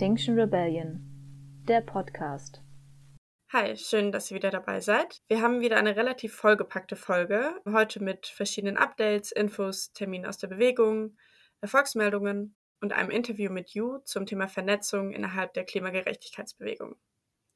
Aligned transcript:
Extinction 0.00 0.40
Rebellion, 0.40 0.98
der 1.68 1.82
Podcast. 1.82 2.62
Hi, 3.52 3.76
schön, 3.76 4.12
dass 4.12 4.30
ihr 4.30 4.34
wieder 4.34 4.50
dabei 4.50 4.80
seid. 4.80 5.20
Wir 5.28 5.42
haben 5.42 5.60
wieder 5.60 5.76
eine 5.76 5.94
relativ 5.94 6.32
vollgepackte 6.36 6.96
Folge. 6.96 7.52
Heute 7.66 8.02
mit 8.02 8.26
verschiedenen 8.26 8.78
Updates, 8.78 9.30
Infos, 9.30 9.92
Terminen 9.92 10.24
aus 10.24 10.38
der 10.38 10.48
Bewegung, 10.48 11.18
Erfolgsmeldungen 11.60 12.56
und 12.80 12.94
einem 12.94 13.10
Interview 13.10 13.52
mit 13.52 13.74
You 13.74 13.98
zum 14.06 14.24
Thema 14.24 14.48
Vernetzung 14.48 15.12
innerhalb 15.12 15.52
der 15.52 15.64
Klimagerechtigkeitsbewegung. 15.64 16.96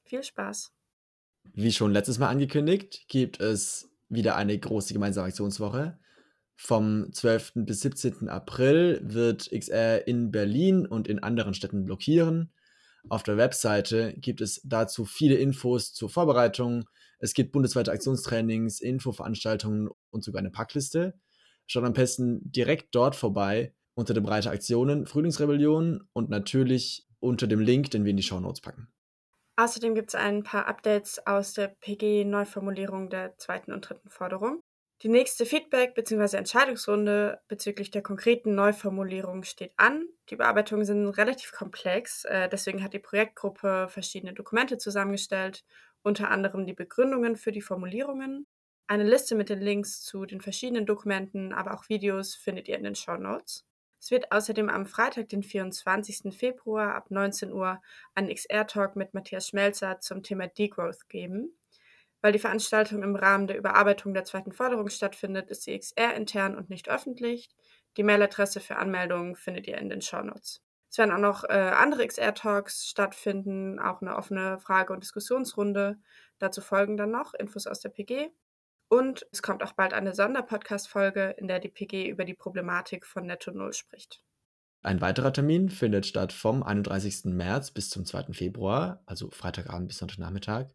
Viel 0.04 0.22
Spaß! 0.22 0.70
Wie 1.54 1.72
schon 1.72 1.92
letztes 1.92 2.18
Mal 2.18 2.28
angekündigt, 2.28 3.08
gibt 3.08 3.40
es 3.40 3.90
wieder 4.10 4.36
eine 4.36 4.58
große 4.58 4.92
gemeinsame 4.92 5.28
Aktionswoche. 5.28 5.98
Vom 6.56 7.12
12. 7.12 7.52
bis 7.56 7.80
17. 7.80 8.28
April 8.28 9.00
wird 9.02 9.50
XR 9.50 10.06
in 10.06 10.30
Berlin 10.30 10.86
und 10.86 11.08
in 11.08 11.22
anderen 11.22 11.54
Städten 11.54 11.84
blockieren. 11.84 12.52
Auf 13.08 13.22
der 13.22 13.36
Webseite 13.36 14.14
gibt 14.16 14.40
es 14.40 14.60
dazu 14.64 15.04
viele 15.04 15.34
Infos 15.34 15.92
zur 15.92 16.08
Vorbereitung. 16.08 16.88
Es 17.18 17.34
gibt 17.34 17.52
bundesweite 17.52 17.92
Aktionstrainings, 17.92 18.80
Infoveranstaltungen 18.80 19.90
und 20.10 20.24
sogar 20.24 20.40
eine 20.40 20.50
Packliste. 20.50 21.14
Schaut 21.66 21.84
am 21.84 21.92
besten 21.92 22.40
direkt 22.50 22.94
dort 22.94 23.16
vorbei 23.16 23.74
unter 23.94 24.14
dem 24.14 24.24
Reiter 24.24 24.50
Aktionen 24.50 25.06
Frühlingsrebellion 25.06 26.08
und 26.12 26.30
natürlich 26.30 27.06
unter 27.20 27.46
dem 27.46 27.60
Link, 27.60 27.90
den 27.90 28.04
wir 28.04 28.10
in 28.10 28.16
die 28.16 28.22
Show 28.22 28.40
Notes 28.40 28.60
packen. 28.60 28.88
Außerdem 29.56 29.94
gibt 29.94 30.08
es 30.08 30.14
ein 30.14 30.42
paar 30.42 30.66
Updates 30.66 31.24
aus 31.26 31.52
der 31.52 31.68
PG-Neuformulierung 31.68 33.08
der 33.08 33.36
zweiten 33.38 33.72
und 33.72 33.88
dritten 33.88 34.10
Forderung. 34.10 34.60
Die 35.04 35.10
nächste 35.10 35.44
Feedback- 35.44 35.94
bzw. 35.94 36.38
Entscheidungsrunde 36.38 37.38
bezüglich 37.46 37.90
der 37.90 38.02
konkreten 38.02 38.54
Neuformulierung 38.54 39.42
steht 39.42 39.74
an. 39.76 40.08
Die 40.30 40.36
Bearbeitungen 40.36 40.86
sind 40.86 41.06
relativ 41.10 41.52
komplex, 41.52 42.24
äh, 42.24 42.48
deswegen 42.48 42.82
hat 42.82 42.94
die 42.94 43.00
Projektgruppe 43.00 43.88
verschiedene 43.90 44.32
Dokumente 44.32 44.78
zusammengestellt, 44.78 45.62
unter 46.02 46.30
anderem 46.30 46.64
die 46.64 46.72
Begründungen 46.72 47.36
für 47.36 47.52
die 47.52 47.60
Formulierungen. 47.60 48.46
Eine 48.86 49.04
Liste 49.04 49.34
mit 49.34 49.50
den 49.50 49.60
Links 49.60 50.00
zu 50.00 50.24
den 50.24 50.40
verschiedenen 50.40 50.86
Dokumenten, 50.86 51.52
aber 51.52 51.74
auch 51.74 51.90
Videos 51.90 52.34
findet 52.34 52.66
ihr 52.68 52.78
in 52.78 52.84
den 52.84 52.94
Show 52.94 53.18
Notes. 53.18 53.66
Es 54.00 54.10
wird 54.10 54.32
außerdem 54.32 54.70
am 54.70 54.86
Freitag, 54.86 55.28
den 55.28 55.42
24. 55.42 56.34
Februar 56.34 56.94
ab 56.94 57.10
19 57.10 57.52
Uhr 57.52 57.82
einen 58.14 58.34
XR-Talk 58.34 58.96
mit 58.96 59.12
Matthias 59.12 59.48
Schmelzer 59.48 60.00
zum 60.00 60.22
Thema 60.22 60.46
Degrowth 60.46 61.10
geben. 61.10 61.54
Weil 62.24 62.32
die 62.32 62.38
Veranstaltung 62.38 63.02
im 63.02 63.16
Rahmen 63.16 63.48
der 63.48 63.58
Überarbeitung 63.58 64.14
der 64.14 64.24
zweiten 64.24 64.50
Forderung 64.50 64.88
stattfindet, 64.88 65.50
ist 65.50 65.64
sie 65.64 65.78
XR 65.78 66.14
intern 66.14 66.56
und 66.56 66.70
nicht 66.70 66.88
öffentlich. 66.88 67.50
Die 67.98 68.02
Mailadresse 68.02 68.60
für 68.60 68.76
Anmeldungen 68.76 69.36
findet 69.36 69.66
ihr 69.66 69.76
in 69.76 69.90
den 69.90 70.00
Shownotes. 70.00 70.62
Es 70.90 70.96
werden 70.96 71.12
auch 71.12 71.18
noch 71.18 71.44
äh, 71.44 71.52
andere 71.52 72.06
XR-Talks 72.06 72.88
stattfinden, 72.88 73.78
auch 73.78 74.00
eine 74.00 74.16
offene 74.16 74.58
Frage- 74.58 74.94
und 74.94 75.02
Diskussionsrunde. 75.02 75.98
Dazu 76.38 76.62
folgen 76.62 76.96
dann 76.96 77.10
noch 77.10 77.34
Infos 77.34 77.66
aus 77.66 77.80
der 77.80 77.90
PG 77.90 78.30
und 78.88 79.26
es 79.30 79.42
kommt 79.42 79.62
auch 79.62 79.72
bald 79.72 79.92
eine 79.92 80.14
Sonderpodcast-Folge, 80.14 81.34
in 81.36 81.46
der 81.46 81.60
die 81.60 81.68
PG 81.68 82.08
über 82.08 82.24
die 82.24 82.32
Problematik 82.32 83.04
von 83.04 83.26
Netto 83.26 83.50
Null 83.50 83.74
spricht. 83.74 84.24
Ein 84.80 85.02
weiterer 85.02 85.34
Termin 85.34 85.68
findet 85.68 86.06
statt 86.06 86.32
vom 86.32 86.62
31. 86.62 87.26
März 87.26 87.70
bis 87.70 87.90
zum 87.90 88.06
2. 88.06 88.32
Februar, 88.32 89.02
also 89.04 89.28
Freitagabend 89.28 89.88
bis 89.88 89.98
Sonntagnachmittag. 89.98 90.68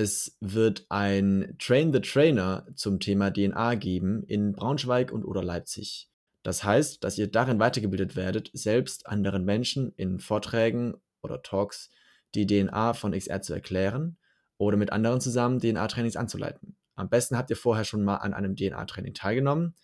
Es 0.00 0.36
wird 0.38 0.86
ein 0.90 1.56
Train 1.58 1.92
the 1.92 1.98
Trainer 1.98 2.68
zum 2.76 3.00
Thema 3.00 3.32
DNA 3.32 3.74
geben 3.74 4.22
in 4.28 4.52
Braunschweig 4.52 5.10
und 5.10 5.24
oder 5.24 5.42
Leipzig. 5.42 6.08
Das 6.44 6.62
heißt, 6.62 7.02
dass 7.02 7.18
ihr 7.18 7.26
darin 7.26 7.58
weitergebildet 7.58 8.14
werdet, 8.14 8.48
selbst 8.52 9.08
anderen 9.08 9.44
Menschen 9.44 9.90
in 9.96 10.20
Vorträgen 10.20 10.94
oder 11.20 11.42
Talks 11.42 11.90
die 12.36 12.46
DNA 12.46 12.94
von 12.94 13.10
XR 13.10 13.42
zu 13.42 13.52
erklären 13.52 14.18
oder 14.56 14.76
mit 14.76 14.92
anderen 14.92 15.20
zusammen 15.20 15.58
DNA-Trainings 15.58 16.14
anzuleiten. 16.14 16.76
Am 16.94 17.08
besten 17.08 17.36
habt 17.36 17.50
ihr 17.50 17.56
vorher 17.56 17.84
schon 17.84 18.04
mal 18.04 18.18
an 18.18 18.34
einem 18.34 18.54
DNA-Training 18.54 19.14
teilgenommen. 19.14 19.74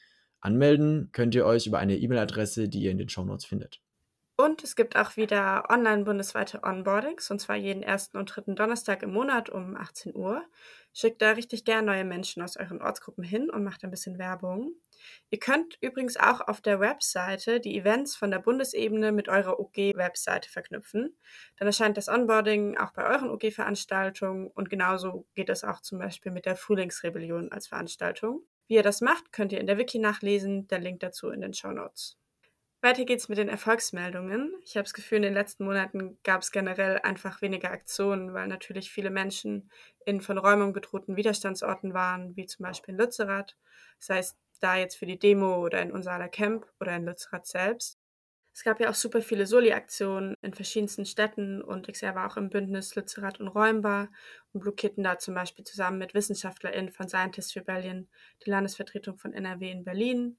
Anmelden 0.40 1.08
könnt 1.10 1.34
ihr 1.34 1.44
euch 1.44 1.66
über 1.66 1.80
eine 1.80 1.96
E-Mail-Adresse, 1.96 2.68
die 2.68 2.82
ihr 2.82 2.92
in 2.92 2.98
den 2.98 3.08
Show 3.08 3.24
Notes 3.24 3.46
findet. 3.46 3.80
Und 4.36 4.64
es 4.64 4.74
gibt 4.74 4.96
auch 4.96 5.16
wieder 5.16 5.70
online 5.70 6.02
bundesweite 6.02 6.64
Onboardings, 6.64 7.30
und 7.30 7.38
zwar 7.38 7.54
jeden 7.54 7.84
ersten 7.84 8.16
und 8.16 8.34
dritten 8.34 8.56
Donnerstag 8.56 9.04
im 9.04 9.12
Monat 9.12 9.48
um 9.48 9.76
18 9.76 10.12
Uhr. 10.16 10.42
Schickt 10.92 11.22
da 11.22 11.32
richtig 11.32 11.64
gern 11.64 11.84
neue 11.84 12.04
Menschen 12.04 12.42
aus 12.42 12.56
euren 12.56 12.82
Ortsgruppen 12.82 13.22
hin 13.22 13.48
und 13.48 13.62
macht 13.62 13.84
ein 13.84 13.92
bisschen 13.92 14.18
Werbung. 14.18 14.72
Ihr 15.30 15.38
könnt 15.38 15.78
übrigens 15.80 16.16
auch 16.16 16.40
auf 16.40 16.60
der 16.60 16.80
Webseite 16.80 17.60
die 17.60 17.78
Events 17.78 18.16
von 18.16 18.32
der 18.32 18.40
Bundesebene 18.40 19.12
mit 19.12 19.28
eurer 19.28 19.60
OG-Webseite 19.60 20.50
verknüpfen. 20.50 21.16
Dann 21.56 21.68
erscheint 21.68 21.96
das 21.96 22.08
Onboarding 22.08 22.76
auch 22.76 22.92
bei 22.92 23.04
euren 23.04 23.30
OG-Veranstaltungen 23.30 24.48
und 24.48 24.68
genauso 24.68 25.26
geht 25.34 25.48
es 25.48 25.62
auch 25.62 25.80
zum 25.80 26.00
Beispiel 26.00 26.32
mit 26.32 26.44
der 26.44 26.56
Frühlingsrebellion 26.56 27.52
als 27.52 27.68
Veranstaltung. 27.68 28.42
Wie 28.66 28.74
ihr 28.74 28.82
das 28.82 29.00
macht, 29.00 29.30
könnt 29.30 29.52
ihr 29.52 29.60
in 29.60 29.66
der 29.68 29.78
Wiki 29.78 30.00
nachlesen, 30.00 30.66
der 30.66 30.80
Link 30.80 31.00
dazu 31.00 31.30
in 31.30 31.40
den 31.40 31.54
Show 31.54 31.70
Notes. 31.70 32.16
Weiter 32.84 33.06
geht's 33.06 33.30
mit 33.30 33.38
den 33.38 33.48
Erfolgsmeldungen. 33.48 34.54
Ich 34.62 34.76
habe 34.76 34.84
das 34.84 34.92
Gefühl, 34.92 35.16
in 35.16 35.22
den 35.22 35.32
letzten 35.32 35.64
Monaten 35.64 36.18
gab 36.22 36.42
es 36.42 36.50
generell 36.50 36.98
einfach 36.98 37.40
weniger 37.40 37.70
Aktionen, 37.70 38.34
weil 38.34 38.46
natürlich 38.46 38.90
viele 38.90 39.08
Menschen 39.08 39.70
in 40.04 40.20
von 40.20 40.36
Räumung 40.36 40.74
bedrohten 40.74 41.16
Widerstandsorten 41.16 41.94
waren, 41.94 42.36
wie 42.36 42.44
zum 42.44 42.64
Beispiel 42.64 42.92
in 42.92 43.00
Lützerath. 43.00 43.56
Das 44.00 44.10
heißt, 44.10 44.38
da 44.60 44.76
jetzt 44.76 44.96
für 44.96 45.06
die 45.06 45.18
Demo 45.18 45.64
oder 45.64 45.80
in 45.80 45.92
unser 45.92 46.28
Camp 46.28 46.66
oder 46.78 46.94
in 46.94 47.06
Lützerath 47.06 47.46
selbst. 47.46 47.98
Es 48.52 48.62
gab 48.64 48.78
ja 48.80 48.90
auch 48.90 48.94
super 48.94 49.22
viele 49.22 49.46
Soli-Aktionen 49.46 50.36
in 50.42 50.52
verschiedensten 50.52 51.06
Städten 51.06 51.62
und 51.62 51.88
ich 51.88 51.98
selber 51.98 52.26
auch 52.26 52.36
im 52.36 52.50
Bündnis 52.50 52.94
Lützerath 52.96 53.40
und 53.40 53.48
Räumbar 53.48 54.10
und 54.52 54.60
blockierten 54.60 55.02
da 55.02 55.18
zum 55.18 55.34
Beispiel 55.34 55.64
zusammen 55.64 55.96
mit 55.96 56.12
WissenschaftlerInnen 56.12 56.92
von 56.92 57.08
Scientist 57.08 57.56
Rebellion 57.56 58.08
die 58.44 58.50
Landesvertretung 58.50 59.16
von 59.16 59.32
NRW 59.32 59.70
in 59.70 59.84
Berlin 59.84 60.36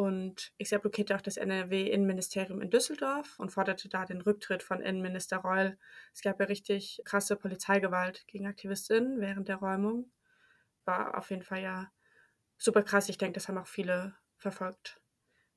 und 0.00 0.54
ich 0.56 0.70
blockierte 0.70 1.14
auch 1.14 1.20
das 1.20 1.36
NRW-Innenministerium 1.36 2.62
in 2.62 2.70
Düsseldorf 2.70 3.38
und 3.38 3.50
forderte 3.50 3.90
da 3.90 4.06
den 4.06 4.22
Rücktritt 4.22 4.62
von 4.62 4.80
Innenminister 4.80 5.36
Reul. 5.36 5.76
Es 6.14 6.22
gab 6.22 6.40
ja 6.40 6.46
richtig 6.46 7.02
krasse 7.04 7.36
Polizeigewalt 7.36 8.26
gegen 8.26 8.46
Aktivistinnen 8.46 9.20
während 9.20 9.48
der 9.48 9.56
Räumung. 9.56 10.10
War 10.86 11.18
auf 11.18 11.28
jeden 11.28 11.42
Fall 11.42 11.60
ja 11.60 11.92
super 12.56 12.82
krass. 12.82 13.10
Ich 13.10 13.18
denke, 13.18 13.34
das 13.34 13.48
haben 13.48 13.58
auch 13.58 13.66
viele 13.66 14.14
verfolgt. 14.38 15.02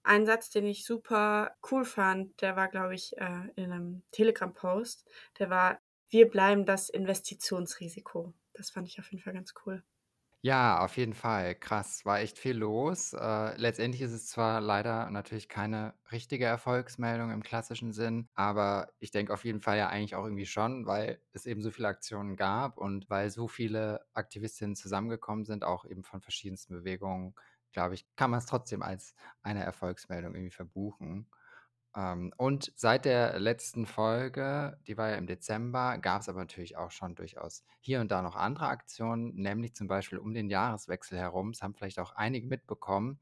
Ein 0.03 0.25
Satz, 0.25 0.49
den 0.49 0.65
ich 0.65 0.83
super 0.83 1.55
cool 1.71 1.85
fand, 1.85 2.41
der 2.41 2.57
war, 2.57 2.67
glaube 2.67 2.95
ich, 2.95 3.15
äh, 3.15 3.47
in 3.55 3.71
einem 3.71 4.03
Telegram-Post. 4.11 5.07
Der 5.39 5.49
war, 5.49 5.79
wir 6.09 6.29
bleiben 6.29 6.65
das 6.65 6.89
Investitionsrisiko. 6.89 8.33
Das 8.51 8.71
fand 8.71 8.89
ich 8.89 8.99
auf 8.99 9.09
jeden 9.09 9.23
Fall 9.23 9.35
ganz 9.35 9.53
cool. 9.65 9.85
Ja, 10.45 10.79
auf 10.83 10.97
jeden 10.97 11.13
Fall. 11.13 11.55
Krass, 11.55 12.03
war 12.05 12.19
echt 12.19 12.37
viel 12.37 12.57
los. 12.57 13.13
Äh, 13.13 13.55
letztendlich 13.55 14.01
ist 14.01 14.11
es 14.11 14.27
zwar 14.27 14.59
leider 14.59 15.09
natürlich 15.09 15.47
keine 15.47 15.93
richtige 16.11 16.43
Erfolgsmeldung 16.43 17.31
im 17.31 17.41
klassischen 17.43 17.93
Sinn, 17.93 18.27
aber 18.33 18.91
ich 18.99 19.11
denke 19.11 19.33
auf 19.33 19.45
jeden 19.45 19.61
Fall 19.61 19.77
ja 19.77 19.87
eigentlich 19.87 20.15
auch 20.15 20.25
irgendwie 20.25 20.45
schon, 20.45 20.85
weil 20.85 21.21
es 21.31 21.45
eben 21.45 21.61
so 21.61 21.71
viele 21.71 21.87
Aktionen 21.87 22.35
gab 22.35 22.77
und 22.77 23.09
weil 23.09 23.29
so 23.29 23.47
viele 23.47 24.05
Aktivistinnen 24.13 24.75
zusammengekommen 24.75 25.45
sind, 25.45 25.63
auch 25.63 25.85
eben 25.85 26.03
von 26.03 26.21
verschiedensten 26.21 26.73
Bewegungen, 26.73 27.35
glaube 27.71 27.93
ich, 27.95 28.05
kann 28.17 28.29
man 28.29 28.39
es 28.39 28.45
trotzdem 28.45 28.81
als 28.81 29.15
eine 29.43 29.63
Erfolgsmeldung 29.63 30.35
irgendwie 30.35 30.51
verbuchen. 30.51 31.29
Ähm, 31.95 32.33
und 32.37 32.71
seit 32.75 33.05
der 33.05 33.39
letzten 33.39 33.85
Folge, 33.85 34.79
die 34.87 34.97
war 34.97 35.09
ja 35.09 35.15
im 35.15 35.27
Dezember, 35.27 35.97
gab 35.99 36.21
es 36.21 36.29
aber 36.29 36.39
natürlich 36.39 36.77
auch 36.77 36.91
schon 36.91 37.15
durchaus 37.15 37.63
hier 37.81 38.01
und 38.01 38.11
da 38.11 38.21
noch 38.21 38.35
andere 38.35 38.67
Aktionen, 38.67 39.35
nämlich 39.35 39.75
zum 39.75 39.87
Beispiel 39.87 40.17
um 40.17 40.33
den 40.33 40.49
Jahreswechsel 40.49 41.17
herum. 41.17 41.51
Das 41.51 41.61
haben 41.61 41.75
vielleicht 41.75 41.99
auch 41.99 42.13
einige 42.13 42.47
mitbekommen. 42.47 43.19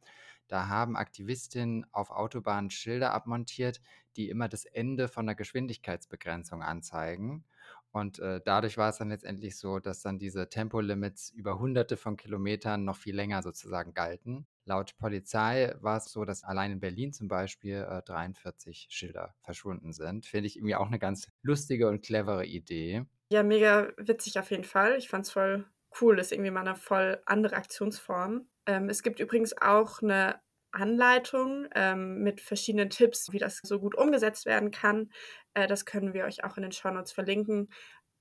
Da 0.48 0.68
haben 0.68 0.98
Aktivistinnen 0.98 1.86
auf 1.94 2.12
Autobahnen 2.12 2.72
Schilder 2.72 3.14
abmontiert, 3.14 3.82
die 4.18 4.30
immer 4.30 4.50
das 4.50 4.66
Ende 4.66 5.08
von 5.08 5.26
der 5.26 5.36
Geschwindigkeitsbegrenzung 5.36 6.62
anzeigen. 6.62 7.46
Und 7.92 8.20
äh, 8.20 8.42
dadurch 8.44 8.78
war 8.78 8.90
es 8.90 8.98
dann 8.98 9.10
letztendlich 9.10 9.58
so, 9.58 9.80
dass 9.80 10.02
dann 10.02 10.20
diese 10.20 10.50
Tempolimits 10.50 11.30
über 11.32 11.60
hunderte 11.60 11.98
von 11.98 12.18
Kilometern 12.18 12.84
noch 12.86 12.98
viel 12.98 13.16
länger 13.16 13.44
sozusagen 13.44 13.94
galten. 13.94 14.46
Laut 14.66 14.96
Polizei 14.98 15.76
war 15.82 15.98
es 15.98 16.06
so, 16.06 16.24
dass 16.26 16.44
allein 16.44 16.72
in 16.72 16.80
Berlin 16.80 17.14
zum 17.14 17.28
Beispiel 17.28 17.86
äh, 17.90 18.02
43 18.04 18.88
Schilder 18.90 19.36
verschwunden 19.42 19.92
sind. 19.94 20.26
Finde 20.26 20.48
ich 20.48 20.58
irgendwie 20.58 20.76
auch 20.76 20.88
eine 20.88 21.00
ganz 21.00 21.28
lustige 21.42 21.88
und 21.88 22.04
clevere 22.04 22.46
Idee. 22.46 23.06
Ja, 23.32 23.44
mega 23.44 23.90
witzig 23.98 24.38
auf 24.38 24.52
jeden 24.52 24.64
Fall. 24.64 24.98
Ich 24.98 25.10
fand 25.10 25.26
es 25.26 25.32
voll 25.32 25.66
cool. 26.00 26.16
Das 26.16 26.28
ist 26.28 26.32
irgendwie 26.34 26.52
mal 26.52 26.62
eine 26.62 26.76
voll 26.76 27.22
andere 27.26 27.56
Aktionsform. 27.56 28.48
Ähm, 28.66 28.90
es 28.90 29.04
gibt 29.04 29.20
übrigens 29.20 29.58
auch 29.58 30.02
eine 30.02 30.40
Anleitung 30.72 31.68
ähm, 31.76 32.20
mit 32.24 32.40
verschiedenen 32.40 32.90
Tipps, 32.90 33.32
wie 33.32 33.40
das 33.40 33.60
so 33.64 33.80
gut 33.80 33.96
umgesetzt 33.96 34.46
werden 34.46 34.72
kann. 34.72 35.10
Äh, 35.54 35.68
das 35.68 35.86
können 35.86 36.14
wir 36.14 36.26
euch 36.26 36.44
auch 36.44 36.56
in 36.58 36.64
den 36.64 36.72
Shownotes 36.72 37.12
verlinken. 37.12 37.70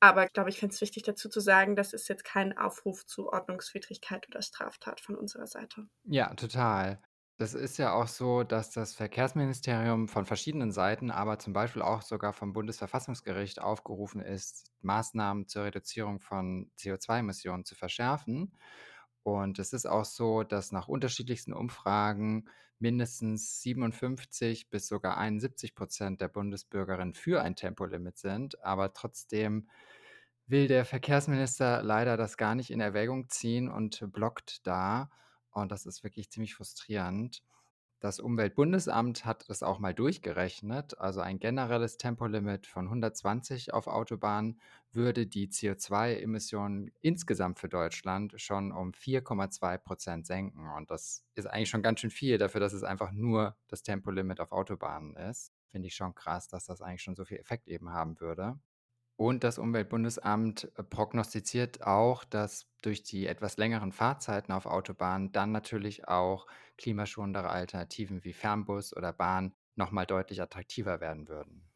Aber 0.01 0.25
ich 0.27 0.33
glaube, 0.35 0.51
ich 0.51 0.59
finde 0.59 0.75
es 0.75 0.81
wichtig 0.83 1.05
dazu 1.05 1.29
zu 1.31 1.41
sagen, 1.41 1.77
das 1.77 1.93
ist 1.95 2.09
jetzt 2.09 2.25
kein 2.25 2.57
Aufruf 2.57 3.07
zu 3.07 3.29
Ordnungswidrigkeit 3.33 4.29
oder 4.29 4.43
Straftat 4.43 5.01
von 5.01 5.17
unserer 5.17 5.47
Seite. 5.47 5.89
Ja, 6.05 6.35
total. 6.35 7.03
Das 7.37 7.55
ist 7.55 7.79
ja 7.79 7.93
auch 7.95 8.09
so, 8.09 8.43
dass 8.43 8.71
das 8.71 8.95
Verkehrsministerium 8.95 10.09
von 10.09 10.27
verschiedenen 10.27 10.73
Seiten, 10.73 11.11
aber 11.11 11.39
zum 11.39 11.53
Beispiel 11.53 11.83
auch 11.83 12.03
sogar 12.03 12.33
vom 12.33 12.53
Bundesverfassungsgericht 12.53 13.61
aufgerufen 13.61 14.21
ist, 14.21 14.73
Maßnahmen 14.83 15.47
zur 15.49 15.65
Reduzierung 15.65 16.21
von 16.21 16.71
CO2-Emissionen 16.77 17.65
zu 17.65 17.75
verschärfen. 17.75 18.53
Und 19.23 19.59
es 19.59 19.73
ist 19.73 19.87
auch 19.87 20.05
so, 20.05 20.43
dass 20.43 20.73
nach 20.73 20.89
unterschiedlichsten 20.89 21.53
Umfragen 21.55 22.49
mindestens 22.79 23.61
57 23.63 24.71
bis 24.71 24.89
sogar 24.89 25.17
71 25.19 25.75
Prozent 25.75 26.21
der 26.21 26.29
Bundesbürgerinnen 26.29 27.15
für 27.15 27.43
ein 27.43 27.57
Tempolimit 27.57 28.19
sind. 28.19 28.63
Aber 28.65 28.93
trotzdem 28.95 29.69
will 30.51 30.69
der 30.69 30.85
Verkehrsminister 30.85 31.83
leider 31.83 32.17
das 32.17 32.37
gar 32.37 32.55
nicht 32.55 32.71
in 32.71 32.81
Erwägung 32.81 33.29
ziehen 33.29 33.69
und 33.69 34.13
blockt 34.13 34.67
da. 34.67 35.11
Und 35.51 35.73
das 35.73 35.87
ist 35.87 36.05
wirklich 36.05 36.31
ziemlich 36.31 36.55
frustrierend. 36.55 37.43
Das 38.01 38.19
Umweltbundesamt 38.19 39.27
hat 39.27 39.49
das 39.51 39.63
auch 39.63 39.79
mal 39.79 39.93
durchgerechnet. 39.93 40.99
Also 40.99 41.21
ein 41.21 41.39
generelles 41.39 41.99
Tempolimit 41.99 42.67
von 42.67 42.87
120 42.87 43.75
auf 43.75 43.89
Autobahnen 43.89 44.59
würde 44.91 45.27
die 45.27 45.49
CO2-Emissionen 45.49 46.91
insgesamt 47.03 47.59
für 47.59 47.69
Deutschland 47.69 48.41
schon 48.41 48.73
um 48.73 48.93
4,2 48.93 49.77
Prozent 49.77 50.27
senken. 50.27 50.71
Und 50.71 50.91
das 50.91 51.27
ist 51.35 51.47
eigentlich 51.47 51.69
schon 51.69 51.83
ganz 51.83 52.01
schön 52.01 52.11
viel 52.11 52.39
dafür, 52.39 52.61
dass 52.61 52.73
es 52.73 52.85
einfach 52.85 53.13
nur 53.13 53.55
das 53.69 53.83
Tempolimit 53.83 54.41
auf 54.41 54.51
Autobahnen 54.51 55.15
ist. 55.17 55.53
Finde 55.71 55.89
ich 55.89 55.95
schon 55.95 56.15
krass, 56.15 56.49
dass 56.49 56.65
das 56.65 56.81
eigentlich 56.81 57.03
schon 57.03 57.17
so 57.17 57.27
viel 57.27 57.39
Effekt 57.39 57.69
eben 57.69 57.91
haben 57.91 58.19
würde. 58.19 58.59
Und 59.21 59.45
das 59.45 59.59
Umweltbundesamt 59.59 60.73
äh, 60.77 60.83
prognostiziert 60.83 61.83
auch, 61.83 62.25
dass 62.25 62.71
durch 62.81 63.03
die 63.03 63.27
etwas 63.27 63.59
längeren 63.59 63.93
Fahrzeiten 63.93 64.51
auf 64.51 64.65
Autobahnen 64.65 65.31
dann 65.31 65.53
natürlich 65.53 66.09
auch 66.09 66.47
klimaschonendere 66.79 67.51
Alternativen 67.51 68.25
wie 68.25 68.33
Fernbus 68.33 68.97
oder 68.97 69.13
Bahn 69.13 69.53
nochmal 69.77 70.07
deutlich 70.07 70.41
attraktiver 70.41 71.03
werden 71.03 71.29
würden. 71.29 71.69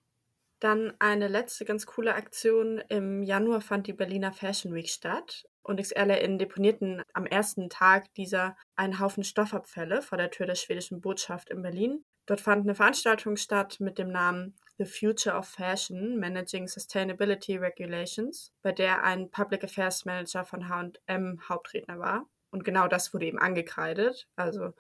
Dann 0.59 0.95
eine 1.01 1.29
letzte 1.29 1.67
ganz 1.67 1.85
coole 1.85 2.15
Aktion. 2.15 2.79
Im 2.89 3.23
Januar 3.23 3.61
fand 3.61 3.89
die 3.89 3.93
Berliner 3.93 4.33
Fashion 4.33 4.73
Week 4.73 4.89
statt 4.89 5.45
und 5.63 5.79
XRLerInnen 5.83 6.39
deponierten 6.39 7.03
am 7.13 7.27
ersten 7.27 7.69
Tag 7.69 8.07
dieser 8.15 8.57
einen 8.75 9.01
Haufen 9.01 9.23
Stoffabfälle 9.23 10.01
vor 10.01 10.17
der 10.17 10.31
Tür 10.31 10.47
der 10.47 10.55
schwedischen 10.55 11.03
Botschaft 11.03 11.51
in 11.51 11.61
Berlin. 11.61 12.07
Dort 12.25 12.41
fand 12.41 12.63
eine 12.63 12.75
Veranstaltung 12.75 13.37
statt 13.37 13.81
mit 13.81 13.99
dem 13.99 14.09
Namen 14.09 14.57
The 14.79 14.85
Future 14.85 15.37
of 15.37 15.47
Fashion 15.47 16.19
Managing 16.19 16.67
Sustainability 16.67 17.57
Regulations, 17.57 18.53
bei 18.63 18.73
der 18.73 19.05
ein 19.05 19.31
Public 19.31 19.65
Affairs 19.65 20.05
Manager 20.05 20.45
von 20.45 20.69
HM 20.69 21.49
Hauptredner 21.49 21.99
war. 21.99 22.27
Und 22.51 22.65
genau 22.65 22.89
das 22.89 23.15
wurde 23.15 23.27
ihm 23.27 23.39
angekreidet. 23.39 24.27
Also 24.37 24.75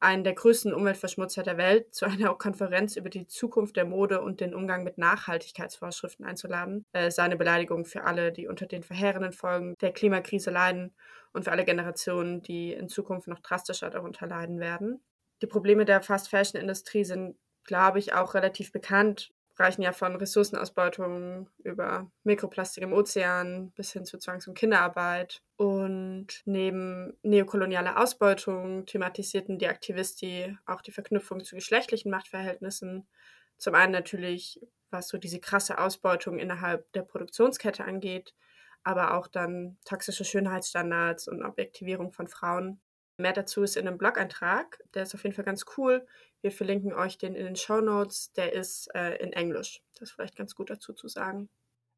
einen 0.00 0.24
der 0.24 0.32
größten 0.32 0.72
Umweltverschmutzer 0.72 1.42
der 1.42 1.58
Welt 1.58 1.94
zu 1.94 2.06
einer 2.06 2.34
Konferenz 2.34 2.96
über 2.96 3.10
die 3.10 3.26
Zukunft 3.26 3.76
der 3.76 3.84
Mode 3.84 4.20
und 4.20 4.40
den 4.40 4.54
Umgang 4.54 4.82
mit 4.82 4.98
Nachhaltigkeitsvorschriften 4.98 6.24
einzuladen. 6.24 6.84
Äh, 6.92 7.10
seine 7.10 7.36
Beleidigung 7.36 7.84
für 7.84 8.04
alle, 8.04 8.32
die 8.32 8.48
unter 8.48 8.66
den 8.66 8.82
verheerenden 8.82 9.32
Folgen 9.32 9.76
der 9.80 9.92
Klimakrise 9.92 10.50
leiden 10.50 10.92
und 11.32 11.44
für 11.44 11.52
alle 11.52 11.64
Generationen, 11.64 12.42
die 12.42 12.72
in 12.72 12.88
Zukunft 12.88 13.28
noch 13.28 13.40
drastischer 13.40 13.90
darunter 13.90 14.26
leiden 14.26 14.58
werden. 14.58 15.00
Die 15.42 15.46
Probleme 15.46 15.84
der 15.84 16.02
Fast-Fashion-Industrie 16.02 17.04
sind 17.04 17.36
glaube 17.64 17.98
ich, 17.98 18.12
auch 18.12 18.34
relativ 18.34 18.72
bekannt, 18.72 19.32
reichen 19.60 19.82
ja 19.82 19.92
von 19.92 20.16
Ressourcenausbeutung 20.16 21.48
über 21.58 22.10
Mikroplastik 22.24 22.82
im 22.82 22.92
Ozean 22.92 23.70
bis 23.72 23.92
hin 23.92 24.04
zu 24.04 24.18
Zwangs- 24.18 24.48
und 24.48 24.56
Kinderarbeit. 24.56 25.42
Und 25.56 26.42
neben 26.46 27.16
neokolonialer 27.22 28.00
Ausbeutung 28.00 28.86
thematisierten 28.86 29.58
die 29.58 29.68
Aktivisti 29.68 30.56
auch 30.66 30.80
die 30.80 30.92
Verknüpfung 30.92 31.44
zu 31.44 31.54
geschlechtlichen 31.54 32.10
Machtverhältnissen. 32.10 33.06
Zum 33.58 33.74
einen 33.74 33.92
natürlich, 33.92 34.60
was 34.90 35.08
so 35.08 35.18
diese 35.18 35.38
krasse 35.38 35.78
Ausbeutung 35.78 36.38
innerhalb 36.38 36.90
der 36.92 37.02
Produktionskette 37.02 37.84
angeht, 37.84 38.34
aber 38.82 39.14
auch 39.14 39.28
dann 39.28 39.76
toxische 39.84 40.24
Schönheitsstandards 40.24 41.28
und 41.28 41.44
Objektivierung 41.44 42.12
von 42.12 42.26
Frauen. 42.26 42.80
Mehr 43.20 43.32
dazu 43.32 43.62
ist 43.62 43.76
in 43.76 43.86
einem 43.86 43.98
Blog-Eintrag. 43.98 44.82
Der 44.94 45.02
ist 45.02 45.14
auf 45.14 45.22
jeden 45.22 45.34
Fall 45.34 45.44
ganz 45.44 45.64
cool. 45.76 46.06
Wir 46.40 46.50
verlinken 46.50 46.92
euch 46.92 47.18
den 47.18 47.34
in 47.34 47.44
den 47.44 47.56
Show 47.56 47.80
Notes. 47.80 48.32
Der 48.32 48.52
ist 48.52 48.88
äh, 48.94 49.16
in 49.16 49.32
Englisch. 49.32 49.82
Das 49.94 50.08
ist 50.08 50.14
vielleicht 50.14 50.36
ganz 50.36 50.54
gut 50.54 50.70
dazu 50.70 50.92
zu 50.92 51.08
sagen. 51.08 51.48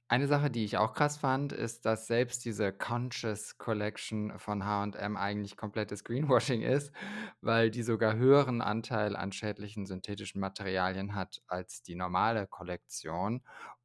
Eine 0.08 0.26
Sache, 0.26 0.50
die 0.50 0.64
ich 0.64 0.76
auch 0.76 0.92
krass 0.92 1.16
fand, 1.16 1.54
ist, 1.54 1.86
dass 1.86 2.06
selbst 2.06 2.44
diese 2.44 2.70
Conscious 2.70 3.56
Collection 3.56 4.38
von 4.38 4.62
HM 4.62 5.16
eigentlich 5.16 5.56
komplettes 5.56 6.04
Greenwashing 6.04 6.60
ist, 6.60 6.92
weil 7.40 7.70
die 7.70 7.82
sogar 7.82 8.16
höheren 8.16 8.60
Anteil 8.60 9.16
an 9.16 9.32
schädlichen 9.32 9.86
synthetischen 9.86 10.38
Materialien 10.38 11.14
hat 11.14 11.40
als 11.46 11.82
die 11.82 11.94
normale 11.94 12.46
Kollektion 12.46 13.42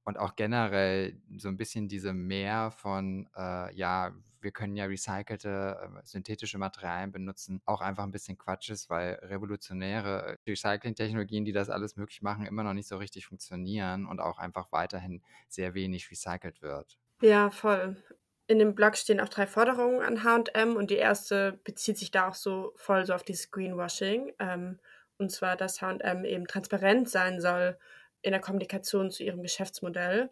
und 0.08 0.18
auch 0.18 0.38
generell 0.38 1.20
so 1.36 1.50
ein 1.50 1.58
bisschen 1.58 1.90
diese 1.90 2.14
Mehr 2.14 2.72
von, 2.72 3.28
äh, 3.36 3.76
ja, 3.76 4.14
wir 4.40 4.52
können 4.52 4.78
ja 4.78 4.86
recycelte, 4.86 5.78
äh, 5.84 6.06
synthetische 6.06 6.58
Materialien 6.58 7.12
benutzen, 7.12 7.62
auch 7.66 7.82
einfach 7.82 8.04
ein 8.04 8.14
bisschen 8.14 8.38
Quatsch 8.38 8.70
ist, 8.70 8.90
weil 8.90 9.16
revolutionäre 9.16 10.38
Recycling-Technologien, 10.48 11.44
die 11.44 11.52
das 11.52 11.70
alles 11.70 11.98
möglich 11.98 12.22
machen, 12.22 12.46
immer 12.46 12.64
noch 12.64 12.72
nicht 12.72 12.88
so 12.88 12.96
richtig 12.96 13.26
funktionieren 13.26 14.06
und 14.06 14.22
auch 14.22 14.38
einfach 14.38 14.72
weiterhin 14.72 15.22
sehr 15.50 15.74
wenig 15.74 16.10
recycelt 16.10 16.62
wird. 16.62 16.98
Ja, 17.20 17.50
voll. 17.50 18.02
In 18.48 18.60
dem 18.60 18.76
Blog 18.76 18.96
stehen 18.96 19.20
auch 19.20 19.28
drei 19.28 19.46
Forderungen 19.46 20.02
an 20.02 20.24
H&M 20.24 20.78
und 20.78 20.90
die 20.90 20.96
erste 20.96 21.60
bezieht 21.66 21.98
sich 21.98 22.12
da 22.12 22.30
auch 22.30 22.36
so 22.36 22.72
voll 22.78 23.06
so 23.06 23.14
auf 23.14 23.24
dieses 23.24 23.52
Greenwashing. 23.52 24.32
Ähm, 24.40 24.80
und 25.18 25.34
zwar, 25.34 25.58
dass 25.58 25.82
H&M 25.82 26.24
eben 26.24 26.48
transparent 26.48 27.10
sein 27.10 27.42
soll 27.42 27.78
in 28.28 28.34
der 28.34 28.42
Kommunikation 28.42 29.10
zu 29.10 29.24
ihrem 29.24 29.42
Geschäftsmodell. 29.42 30.30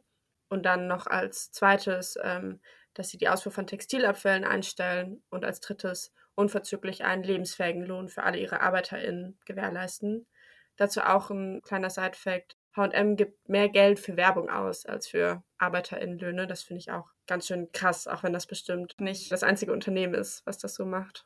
Und 0.47 0.65
dann 0.65 0.87
noch 0.87 1.07
als 1.07 1.51
zweites, 1.51 2.17
ähm, 2.21 2.61
dass 2.93 3.09
sie 3.09 3.17
die 3.17 3.29
Ausfuhr 3.29 3.51
von 3.51 3.67
Textilabfällen 3.67 4.43
einstellen. 4.43 5.23
Und 5.29 5.43
als 5.43 5.59
drittes 5.59 6.13
unverzüglich 6.35 7.03
einen 7.03 7.23
lebensfähigen 7.23 7.83
Lohn 7.83 8.09
für 8.09 8.23
alle 8.23 8.37
ihre 8.37 8.61
ArbeiterInnen 8.61 9.39
gewährleisten. 9.45 10.27
Dazu 10.75 11.01
auch 11.01 11.29
ein 11.29 11.61
kleiner 11.61 11.89
Side-Fact. 11.89 12.57
H&M 12.75 13.15
gibt 13.15 13.47
mehr 13.47 13.69
Geld 13.69 13.99
für 13.99 14.17
Werbung 14.17 14.49
aus 14.49 14.85
als 14.85 15.07
für 15.07 15.43
ArbeiterInnenlöhne. 15.57 16.45
Das 16.45 16.63
finde 16.63 16.79
ich 16.79 16.91
auch 16.91 17.07
ganz 17.25 17.47
schön 17.47 17.71
krass, 17.71 18.07
auch 18.07 18.23
wenn 18.23 18.33
das 18.33 18.45
bestimmt 18.45 18.99
nicht 18.99 19.31
das 19.31 19.43
einzige 19.43 19.71
Unternehmen 19.71 20.13
ist, 20.13 20.45
was 20.45 20.57
das 20.57 20.75
so 20.75 20.85
macht. 20.85 21.25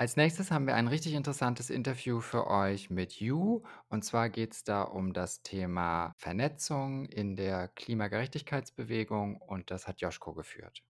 Als 0.00 0.14
nächstes 0.14 0.52
haben 0.52 0.68
wir 0.68 0.76
ein 0.76 0.86
richtig 0.86 1.14
interessantes 1.14 1.70
Interview 1.70 2.20
für 2.20 2.46
euch 2.46 2.88
mit 2.88 3.14
You. 3.14 3.62
Und 3.88 4.04
zwar 4.04 4.30
geht 4.30 4.52
es 4.52 4.62
da 4.62 4.82
um 4.82 5.12
das 5.12 5.42
Thema 5.42 6.14
Vernetzung 6.18 7.06
in 7.06 7.34
der 7.34 7.66
Klimagerechtigkeitsbewegung 7.66 9.38
und 9.38 9.72
das 9.72 9.88
hat 9.88 10.00
Joschko 10.00 10.34
geführt. 10.34 10.84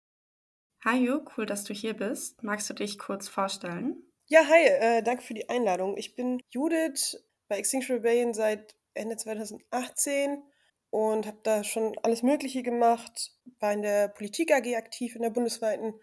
Hi 0.83 0.97
Ju, 0.97 1.21
cool, 1.37 1.45
dass 1.45 1.63
du 1.63 1.73
hier 1.73 1.93
bist. 1.93 2.43
Magst 2.43 2.69
du 2.69 2.73
dich 2.73 2.99
kurz 2.99 3.29
vorstellen? 3.29 3.95
Ja, 4.25 4.41
hi, 4.45 4.65
äh, 4.65 5.01
danke 5.03 5.23
für 5.23 5.35
die 5.35 5.47
Einladung. 5.47 5.95
Ich 5.95 6.13
bin 6.13 6.43
Judith 6.49 7.15
bei 7.47 7.59
Extinction 7.59 7.95
Rebellion 7.95 8.33
seit 8.33 8.75
Ende 8.93 9.15
2018 9.15 10.43
und 10.89 11.25
habe 11.25 11.39
da 11.43 11.63
schon 11.63 11.97
alles 12.03 12.23
Mögliche 12.23 12.61
gemacht, 12.61 13.31
war 13.61 13.71
in 13.71 13.83
der 13.83 14.09
Politik 14.09 14.51
AG 14.51 14.75
aktiv, 14.75 15.15
in 15.15 15.21
der 15.21 15.29
bundesweiten 15.29 15.93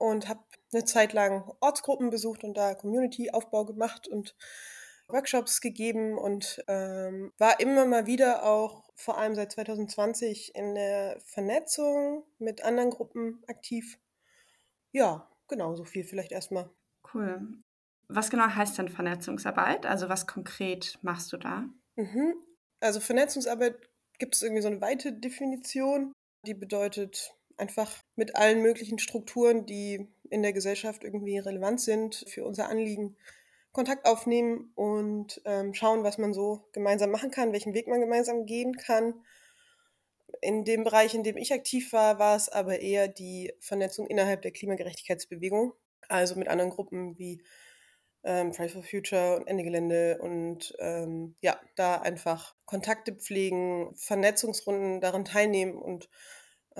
und 0.00 0.28
habe 0.28 0.40
eine 0.72 0.84
Zeit 0.84 1.12
lang 1.12 1.52
Ortsgruppen 1.60 2.10
besucht 2.10 2.42
und 2.42 2.54
da 2.56 2.74
Community-Aufbau 2.74 3.66
gemacht 3.66 4.08
und 4.08 4.34
Workshops 5.08 5.60
gegeben 5.60 6.16
und 6.16 6.64
ähm, 6.68 7.32
war 7.36 7.60
immer 7.60 7.84
mal 7.84 8.06
wieder 8.06 8.44
auch, 8.44 8.88
vor 8.94 9.18
allem 9.18 9.34
seit 9.34 9.52
2020, 9.52 10.54
in 10.54 10.74
der 10.74 11.20
Vernetzung 11.24 12.24
mit 12.38 12.64
anderen 12.64 12.90
Gruppen 12.90 13.42
aktiv. 13.46 13.98
Ja, 14.92 15.28
genau, 15.48 15.74
so 15.74 15.84
viel 15.84 16.04
vielleicht 16.04 16.32
erstmal. 16.32 16.70
Cool. 17.12 17.62
Was 18.08 18.30
genau 18.30 18.46
heißt 18.46 18.78
denn 18.78 18.88
Vernetzungsarbeit? 18.88 19.84
Also 19.84 20.08
was 20.08 20.26
konkret 20.26 20.98
machst 21.02 21.32
du 21.32 21.36
da? 21.36 21.68
Mhm. 21.96 22.34
Also 22.80 23.00
Vernetzungsarbeit 23.00 23.76
gibt 24.18 24.34
es 24.34 24.42
irgendwie 24.42 24.62
so 24.62 24.68
eine 24.68 24.80
weite 24.80 25.12
Definition, 25.12 26.12
die 26.46 26.54
bedeutet 26.54 27.34
einfach 27.60 28.02
mit 28.16 28.36
allen 28.36 28.62
möglichen 28.62 28.98
Strukturen, 28.98 29.66
die 29.66 30.08
in 30.30 30.42
der 30.42 30.52
Gesellschaft 30.52 31.04
irgendwie 31.04 31.38
relevant 31.38 31.80
sind 31.80 32.24
für 32.28 32.44
unser 32.44 32.68
Anliegen, 32.68 33.16
Kontakt 33.72 34.06
aufnehmen 34.06 34.72
und 34.74 35.40
ähm, 35.44 35.74
schauen, 35.74 36.02
was 36.02 36.18
man 36.18 36.32
so 36.32 36.68
gemeinsam 36.72 37.10
machen 37.10 37.30
kann, 37.30 37.52
welchen 37.52 37.74
Weg 37.74 37.86
man 37.86 38.00
gemeinsam 38.00 38.44
gehen 38.44 38.76
kann. 38.76 39.14
In 40.40 40.64
dem 40.64 40.82
Bereich, 40.82 41.14
in 41.14 41.22
dem 41.22 41.36
ich 41.36 41.52
aktiv 41.52 41.92
war, 41.92 42.18
war 42.18 42.36
es 42.36 42.48
aber 42.48 42.80
eher 42.80 43.06
die 43.06 43.52
Vernetzung 43.60 44.08
innerhalb 44.08 44.42
der 44.42 44.50
Klimagerechtigkeitsbewegung, 44.50 45.72
also 46.08 46.34
mit 46.36 46.48
anderen 46.48 46.70
Gruppen 46.70 47.16
wie 47.16 47.42
ähm, 48.24 48.52
Fridays 48.52 48.72
for 48.72 48.82
Future 48.82 49.36
und 49.36 49.46
Ende 49.46 49.62
Gelände 49.62 50.18
und 50.20 50.74
ähm, 50.78 51.36
ja, 51.40 51.58
da 51.76 51.96
einfach 51.96 52.54
Kontakte 52.64 53.14
pflegen, 53.14 53.94
Vernetzungsrunden 53.96 55.00
daran 55.00 55.24
teilnehmen 55.24 55.74
und 55.74 56.08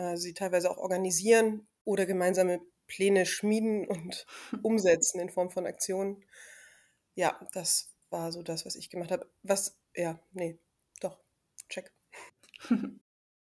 äh, 0.00 0.16
sie 0.16 0.34
teilweise 0.34 0.70
auch 0.70 0.78
organisieren 0.78 1.68
oder 1.84 2.06
gemeinsame 2.06 2.60
Pläne 2.86 3.26
schmieden 3.26 3.86
und 3.86 4.26
umsetzen 4.62 5.20
in 5.20 5.30
Form 5.30 5.50
von 5.50 5.66
Aktionen. 5.66 6.24
ja, 7.14 7.38
das 7.52 7.92
war 8.10 8.32
so 8.32 8.42
das, 8.42 8.66
was 8.66 8.76
ich 8.76 8.90
gemacht 8.90 9.10
habe. 9.10 9.30
Was, 9.42 9.78
ja, 9.94 10.18
nee, 10.32 10.58
doch, 11.00 11.18
check. 11.68 11.92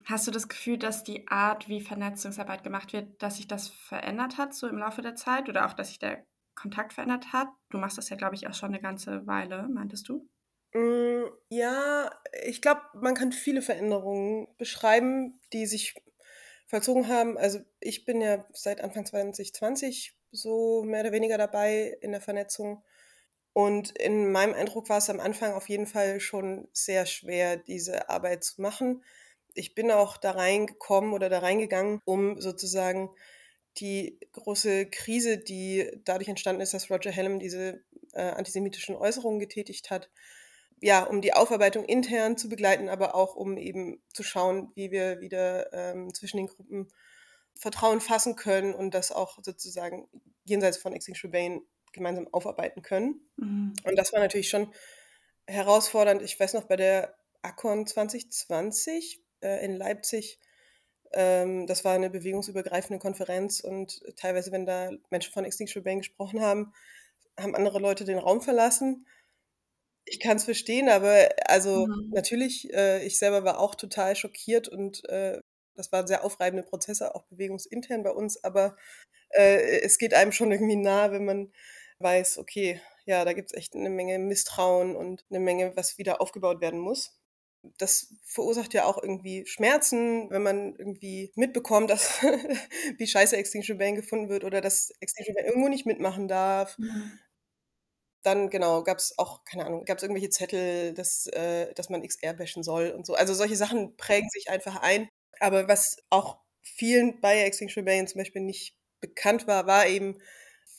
Hast 0.05 0.27
du 0.27 0.31
das 0.31 0.49
Gefühl, 0.49 0.77
dass 0.77 1.03
die 1.03 1.27
Art, 1.29 1.69
wie 1.69 1.79
Vernetzungsarbeit 1.79 2.63
gemacht 2.63 2.91
wird, 2.91 3.21
dass 3.23 3.37
sich 3.37 3.47
das 3.47 3.69
verändert 3.69 4.37
hat, 4.37 4.53
so 4.53 4.67
im 4.67 4.77
Laufe 4.77 5.01
der 5.01 5.15
Zeit? 5.15 5.47
Oder 5.47 5.65
auch, 5.65 5.73
dass 5.73 5.89
sich 5.89 5.99
der 5.99 6.25
Kontakt 6.55 6.91
verändert 6.91 7.31
hat? 7.31 7.47
Du 7.69 7.77
machst 7.77 7.97
das 7.97 8.09
ja, 8.09 8.17
glaube 8.17 8.35
ich, 8.35 8.47
auch 8.47 8.53
schon 8.53 8.69
eine 8.69 8.81
ganze 8.81 9.25
Weile, 9.27 9.67
meintest 9.69 10.09
du? 10.09 10.29
Mm, 10.73 11.25
ja, 11.49 12.11
ich 12.45 12.61
glaube, 12.61 12.81
man 12.95 13.15
kann 13.15 13.31
viele 13.31 13.61
Veränderungen 13.61 14.47
beschreiben, 14.57 15.39
die 15.53 15.65
sich 15.67 15.95
vollzogen 16.73 17.07
haben. 17.07 17.37
Also 17.37 17.59
ich 17.79 18.03
bin 18.03 18.19
ja 18.19 18.47
seit 18.51 18.81
Anfang 18.81 19.05
2020 19.05 20.17
so 20.31 20.81
mehr 20.83 21.01
oder 21.01 21.11
weniger 21.11 21.37
dabei 21.37 21.95
in 22.01 22.11
der 22.11 22.21
Vernetzung. 22.21 22.83
Und 23.53 23.91
in 23.99 24.31
meinem 24.31 24.55
Eindruck 24.55 24.89
war 24.89 24.97
es 24.97 25.11
am 25.11 25.19
Anfang 25.19 25.53
auf 25.53 25.69
jeden 25.69 25.85
Fall 25.85 26.19
schon 26.19 26.67
sehr 26.73 27.05
schwer, 27.05 27.57
diese 27.57 28.09
Arbeit 28.09 28.43
zu 28.43 28.59
machen. 28.59 29.03
Ich 29.53 29.75
bin 29.75 29.91
auch 29.91 30.17
da 30.17 30.31
reingekommen 30.31 31.13
oder 31.13 31.29
da 31.29 31.39
reingegangen, 31.39 32.01
um 32.05 32.41
sozusagen 32.41 33.11
die 33.77 34.17
große 34.31 34.87
Krise, 34.87 35.37
die 35.37 35.91
dadurch 36.05 36.29
entstanden 36.29 36.63
ist, 36.63 36.73
dass 36.73 36.89
Roger 36.89 37.15
Hallam 37.15 37.37
diese 37.37 37.83
äh, 38.13 38.21
antisemitischen 38.23 38.95
Äußerungen 38.95 39.39
getätigt 39.39 39.91
hat, 39.91 40.09
ja, 40.83 41.03
um 41.03 41.21
die 41.21 41.33
Aufarbeitung 41.33 41.85
intern 41.85 42.35
zu 42.35 42.49
begleiten, 42.49 42.89
aber 42.89 43.15
auch 43.15 43.35
um 43.35 43.57
eben 43.57 44.03
zu 44.13 44.21
schauen, 44.21 44.69
wie 44.75 44.91
wir 44.91 45.21
wieder 45.21 45.71
ähm, 45.71 46.13
zwischen 46.13 46.37
den 46.37 46.47
Gruppen 46.47 46.89
Vertrauen 47.55 48.01
fassen 48.01 48.35
können 48.35 48.73
und 48.73 48.93
das 48.93 49.13
auch 49.13 49.39
sozusagen 49.41 50.09
jenseits 50.43 50.77
von 50.77 50.91
Extinction 50.91 51.29
Rebellion 51.29 51.61
gemeinsam 51.93 52.27
aufarbeiten 52.33 52.81
können. 52.81 53.21
Mhm. 53.37 53.73
Und 53.85 53.95
das 53.95 54.11
war 54.11 54.19
natürlich 54.19 54.49
schon 54.49 54.73
herausfordernd. 55.47 56.21
Ich 56.21 56.37
weiß 56.37 56.53
noch, 56.53 56.65
bei 56.65 56.75
der 56.75 57.15
ACON 57.43 57.87
2020 57.87 59.21
äh, 59.39 59.63
in 59.63 59.77
Leipzig, 59.77 60.37
ähm, 61.13 61.65
das 61.65 61.85
war 61.85 61.93
eine 61.93 62.09
bewegungsübergreifende 62.09 62.99
Konferenz 62.99 63.61
und 63.61 64.01
teilweise, 64.17 64.51
wenn 64.51 64.65
da 64.65 64.91
Menschen 65.11 65.31
von 65.31 65.45
Extinction 65.45 65.79
Rebellion 65.79 66.01
gesprochen 66.01 66.41
haben, 66.41 66.73
haben 67.39 67.55
andere 67.55 67.79
Leute 67.79 68.03
den 68.03 68.17
Raum 68.17 68.41
verlassen. 68.41 69.05
Ich 70.05 70.19
kann 70.19 70.37
es 70.37 70.43
verstehen, 70.43 70.89
aber 70.89 71.29
also 71.47 71.87
mhm. 71.87 72.11
natürlich, 72.13 72.73
äh, 72.73 73.05
ich 73.05 73.17
selber 73.17 73.43
war 73.43 73.59
auch 73.59 73.75
total 73.75 74.15
schockiert 74.15 74.67
und 74.67 75.07
äh, 75.09 75.39
das 75.75 75.91
waren 75.91 76.07
sehr 76.07 76.23
aufreibende 76.23 76.63
Prozesse, 76.63 77.15
auch 77.15 77.23
bewegungsintern 77.23 78.03
bei 78.03 78.11
uns, 78.11 78.43
aber 78.43 78.75
äh, 79.29 79.81
es 79.81 79.97
geht 79.97 80.13
einem 80.13 80.31
schon 80.31 80.51
irgendwie 80.51 80.75
nah, 80.75 81.11
wenn 81.11 81.25
man 81.25 81.51
weiß, 81.99 82.37
okay, 82.37 82.81
ja, 83.05 83.25
da 83.25 83.33
gibt 83.33 83.51
es 83.51 83.57
echt 83.57 83.75
eine 83.75 83.89
Menge 83.89 84.19
Misstrauen 84.19 84.95
und 84.95 85.25
eine 85.29 85.39
Menge, 85.39 85.75
was 85.75 85.97
wieder 85.97 86.21
aufgebaut 86.21 86.61
werden 86.61 86.79
muss. 86.79 87.19
Das 87.77 88.13
verursacht 88.25 88.73
ja 88.73 88.85
auch 88.85 89.01
irgendwie 89.01 89.45
Schmerzen, 89.45 90.29
wenn 90.29 90.43
man 90.43 90.75
irgendwie 90.75 91.31
mitbekommt, 91.35 91.89
dass 91.89 92.21
wie 92.97 93.07
scheiße 93.07 93.37
Extinction 93.37 93.75
Rebellion 93.75 93.95
gefunden 93.95 94.29
wird 94.29 94.43
oder 94.43 94.61
dass 94.61 94.91
Extinction 94.99 95.33
Rebellion 95.33 95.53
irgendwo 95.53 95.69
nicht 95.69 95.85
mitmachen 95.85 96.27
darf. 96.27 96.77
Mhm. 96.77 97.19
Dann, 98.23 98.49
genau, 98.49 98.83
gab 98.83 98.97
es 98.99 99.17
auch, 99.17 99.43
keine 99.45 99.65
Ahnung, 99.65 99.85
gab 99.85 99.97
es 99.97 100.03
irgendwelche 100.03 100.29
Zettel, 100.29 100.93
dass, 100.93 101.27
äh, 101.27 101.73
dass 101.73 101.89
man 101.89 102.03
XR 102.03 102.33
bashen 102.33 102.63
soll 102.63 102.91
und 102.91 103.05
so. 103.05 103.15
Also 103.15 103.33
solche 103.33 103.55
Sachen 103.57 103.97
prägen 103.97 104.29
sich 104.29 104.49
einfach 104.49 104.81
ein. 104.81 105.09
Aber 105.39 105.67
was 105.67 105.97
auch 106.09 106.37
vielen 106.61 107.19
bei 107.21 107.41
Extinction 107.43 107.81
Rebellion 107.81 108.07
zum 108.07 108.19
Beispiel 108.19 108.41
nicht 108.41 108.75
bekannt 109.01 109.47
war, 109.47 109.67
war 109.67 109.87
eben, 109.87 110.17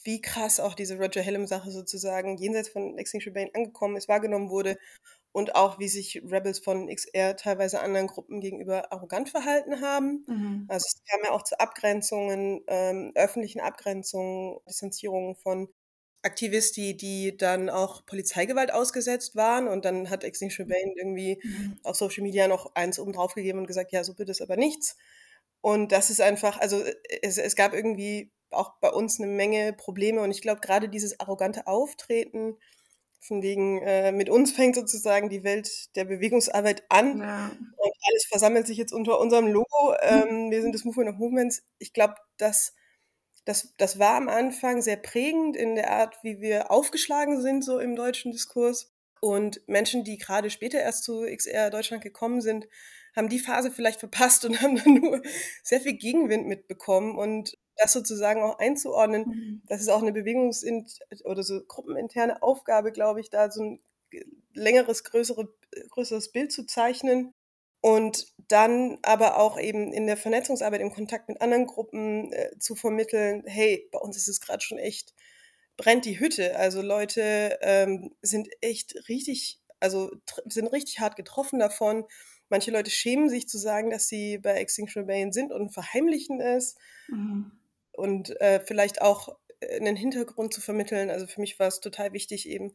wie 0.04 0.20
krass 0.20 0.60
auch 0.60 0.74
diese 0.74 0.96
Roger 0.98 1.24
Hallam-Sache 1.24 1.70
sozusagen 1.70 2.36
jenseits 2.38 2.68
von 2.68 2.98
Extinction 2.98 3.30
Rebellion 3.32 3.54
angekommen 3.54 3.96
ist, 3.96 4.08
wahrgenommen 4.08 4.50
wurde 4.50 4.78
und 5.32 5.56
auch 5.56 5.78
wie 5.78 5.88
sich 5.88 6.22
Rebels 6.24 6.60
von 6.60 6.88
XR 6.88 7.36
teilweise 7.36 7.80
anderen 7.80 8.06
Gruppen 8.06 8.40
gegenüber 8.40 8.92
arrogant 8.92 9.30
verhalten 9.30 9.80
haben. 9.82 10.24
Mhm. 10.28 10.64
Also 10.68 10.86
es 10.86 11.02
kam 11.10 11.20
ja 11.24 11.32
auch 11.32 11.42
zu 11.42 11.58
Abgrenzungen, 11.60 12.62
ähm, 12.68 13.12
öffentlichen 13.14 13.60
Abgrenzungen, 13.60 14.58
Distanzierungen 14.68 15.36
von 15.36 15.68
Aktivisti, 16.24 16.96
die 16.96 17.36
dann 17.36 17.70
auch 17.70 18.04
Polizeigewalt 18.06 18.72
ausgesetzt 18.72 19.36
waren 19.36 19.68
und 19.68 19.84
dann 19.84 20.10
hat 20.10 20.24
Extinction 20.24 20.66
Rebellion 20.66 20.94
irgendwie 20.96 21.40
mhm. 21.42 21.78
auf 21.82 21.96
Social 21.96 22.22
Media 22.22 22.48
noch 22.48 22.74
eins 22.74 22.98
oben 22.98 23.12
drauf 23.12 23.34
gegeben 23.34 23.58
und 23.58 23.66
gesagt, 23.66 23.92
ja, 23.92 24.04
so 24.04 24.18
wird 24.18 24.28
es 24.28 24.40
aber 24.40 24.56
nichts. 24.56 24.96
Und 25.60 25.92
das 25.92 26.10
ist 26.10 26.20
einfach, 26.20 26.60
also 26.60 26.82
es, 27.22 27.38
es 27.38 27.56
gab 27.56 27.74
irgendwie 27.74 28.30
auch 28.50 28.74
bei 28.80 28.90
uns 28.90 29.20
eine 29.20 29.30
Menge 29.30 29.72
Probleme 29.72 30.20
und 30.20 30.30
ich 30.30 30.42
glaube 30.42 30.60
gerade 30.60 30.88
dieses 30.88 31.18
arrogante 31.20 31.66
Auftreten, 31.66 32.56
von 33.24 33.42
wegen, 33.42 33.80
äh, 33.82 34.12
mit 34.12 34.28
uns 34.28 34.52
fängt 34.56 34.76
sozusagen 34.76 35.28
die 35.28 35.44
Welt 35.44 35.96
der 35.96 36.04
Bewegungsarbeit 36.04 36.84
an 36.88 37.18
ja. 37.18 37.50
und 37.76 37.92
alles 38.08 38.26
versammelt 38.26 38.66
sich 38.66 38.76
jetzt 38.76 38.92
unter 38.92 39.18
unserem 39.18 39.46
Logo. 39.46 39.94
Ähm, 40.02 40.50
wir 40.50 40.62
sind 40.62 40.74
das 40.74 40.84
Movement 40.84 41.10
of 41.10 41.16
Movements. 41.16 41.62
Ich 41.78 41.92
glaube, 41.92 42.14
das, 42.36 42.74
das, 43.44 43.74
das 43.76 43.98
war 43.98 44.16
am 44.16 44.28
Anfang 44.28 44.80
sehr 44.80 44.96
prägend 44.96 45.56
in 45.56 45.74
der 45.74 45.90
Art, 45.90 46.16
wie 46.22 46.40
wir 46.40 46.70
aufgeschlagen 46.70 47.40
sind, 47.42 47.64
so 47.64 47.78
im 47.78 47.94
deutschen 47.94 48.32
Diskurs. 48.32 48.92
Und 49.20 49.66
Menschen, 49.68 50.04
die 50.04 50.18
gerade 50.18 50.50
später 50.50 50.78
erst 50.80 51.04
zu 51.04 51.24
XR 51.24 51.70
Deutschland 51.70 52.02
gekommen 52.02 52.40
sind, 52.40 52.66
haben 53.14 53.28
die 53.28 53.38
Phase 53.38 53.70
vielleicht 53.70 54.00
verpasst 54.00 54.44
und 54.44 54.60
haben 54.62 54.76
dann 54.76 54.94
nur 54.94 55.22
sehr 55.62 55.80
viel 55.80 55.94
Gegenwind 55.94 56.46
mitbekommen. 56.46 57.16
Und 57.16 57.56
das 57.76 57.92
sozusagen 57.92 58.42
auch 58.42 58.58
einzuordnen, 58.58 59.24
mhm. 59.26 59.62
das 59.66 59.80
ist 59.80 59.88
auch 59.88 60.02
eine 60.02 60.12
Bewegungs- 60.12 60.64
oder 61.24 61.42
so 61.42 61.62
gruppeninterne 61.66 62.42
Aufgabe, 62.42 62.92
glaube 62.92 63.20
ich, 63.20 63.30
da 63.30 63.50
so 63.50 63.62
ein 63.62 63.80
längeres, 64.52 65.04
größere, 65.04 65.48
größeres 65.90 66.30
Bild 66.30 66.52
zu 66.52 66.64
zeichnen 66.64 67.34
und 67.84 68.32
dann 68.48 68.98
aber 69.02 69.38
auch 69.38 69.60
eben 69.60 69.92
in 69.92 70.06
der 70.06 70.16
Vernetzungsarbeit, 70.16 70.80
im 70.80 70.90
Kontakt 70.90 71.28
mit 71.28 71.42
anderen 71.42 71.66
Gruppen 71.66 72.32
äh, 72.32 72.58
zu 72.58 72.74
vermitteln, 72.74 73.42
hey, 73.46 73.88
bei 73.92 73.98
uns 73.98 74.16
ist 74.16 74.28
es 74.28 74.40
gerade 74.40 74.62
schon 74.62 74.78
echt, 74.78 75.14
brennt 75.76 76.04
die 76.06 76.18
Hütte. 76.18 76.56
Also 76.56 76.80
Leute 76.80 77.58
ähm, 77.60 78.14
sind 78.22 78.48
echt 78.60 79.08
richtig, 79.08 79.60
also 79.80 80.10
sind 80.46 80.68
richtig 80.68 81.00
hart 81.00 81.16
getroffen 81.16 81.58
davon. 81.58 82.06
Manche 82.48 82.70
Leute 82.70 82.90
schämen 82.90 83.28
sich 83.28 83.48
zu 83.48 83.58
sagen, 83.58 83.90
dass 83.90 84.08
sie 84.08 84.38
bei 84.38 84.54
Extinction 84.54 85.02
Rebellion 85.02 85.32
sind 85.32 85.52
und 85.52 85.74
verheimlichen 85.74 86.40
es. 86.40 86.76
Mhm 87.08 87.52
und 87.96 88.40
äh, 88.40 88.60
vielleicht 88.60 89.02
auch 89.02 89.36
äh, 89.60 89.76
einen 89.76 89.96
Hintergrund 89.96 90.52
zu 90.52 90.60
vermitteln. 90.60 91.10
Also 91.10 91.26
für 91.26 91.40
mich 91.40 91.58
war 91.58 91.68
es 91.68 91.80
total 91.80 92.12
wichtig, 92.12 92.48
eben 92.48 92.72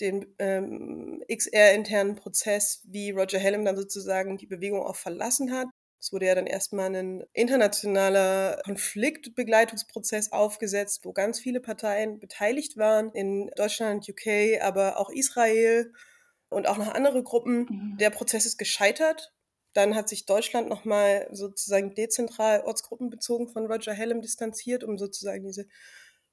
den 0.00 0.34
ähm, 0.38 1.22
XR-internen 1.28 2.16
Prozess, 2.16 2.82
wie 2.86 3.10
Roger 3.10 3.42
Hallam 3.42 3.64
dann 3.64 3.76
sozusagen 3.76 4.36
die 4.36 4.46
Bewegung 4.46 4.82
auch 4.82 4.96
verlassen 4.96 5.52
hat. 5.52 5.66
Es 6.00 6.12
wurde 6.12 6.26
ja 6.26 6.34
dann 6.34 6.46
erstmal 6.46 6.94
ein 6.94 7.24
internationaler 7.32 8.60
Konfliktbegleitungsprozess 8.64 10.30
aufgesetzt, 10.30 11.04
wo 11.04 11.12
ganz 11.12 11.40
viele 11.40 11.60
Parteien 11.60 12.20
beteiligt 12.20 12.76
waren, 12.76 13.10
in 13.12 13.50
Deutschland, 13.56 14.08
UK, 14.08 14.62
aber 14.62 14.98
auch 14.98 15.10
Israel 15.10 15.92
und 16.50 16.68
auch 16.68 16.78
noch 16.78 16.94
andere 16.94 17.22
Gruppen. 17.22 17.66
Mhm. 17.68 17.96
Der 17.98 18.10
Prozess 18.10 18.46
ist 18.46 18.58
gescheitert 18.58 19.32
dann 19.78 19.94
hat 19.94 20.08
sich 20.08 20.26
Deutschland 20.26 20.68
nochmal 20.68 21.28
sozusagen 21.30 21.94
dezentral 21.94 22.62
ortsgruppenbezogen 22.62 23.48
von 23.48 23.66
Roger 23.66 23.96
Hallam 23.96 24.20
distanziert, 24.20 24.82
um 24.82 24.98
sozusagen 24.98 25.44
diese 25.44 25.66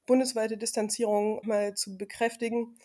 bundesweite 0.08 0.58
Distanzierung 0.58 1.42
mal 1.46 1.76
zu 1.76 1.96
bekräftigen. 1.96 2.76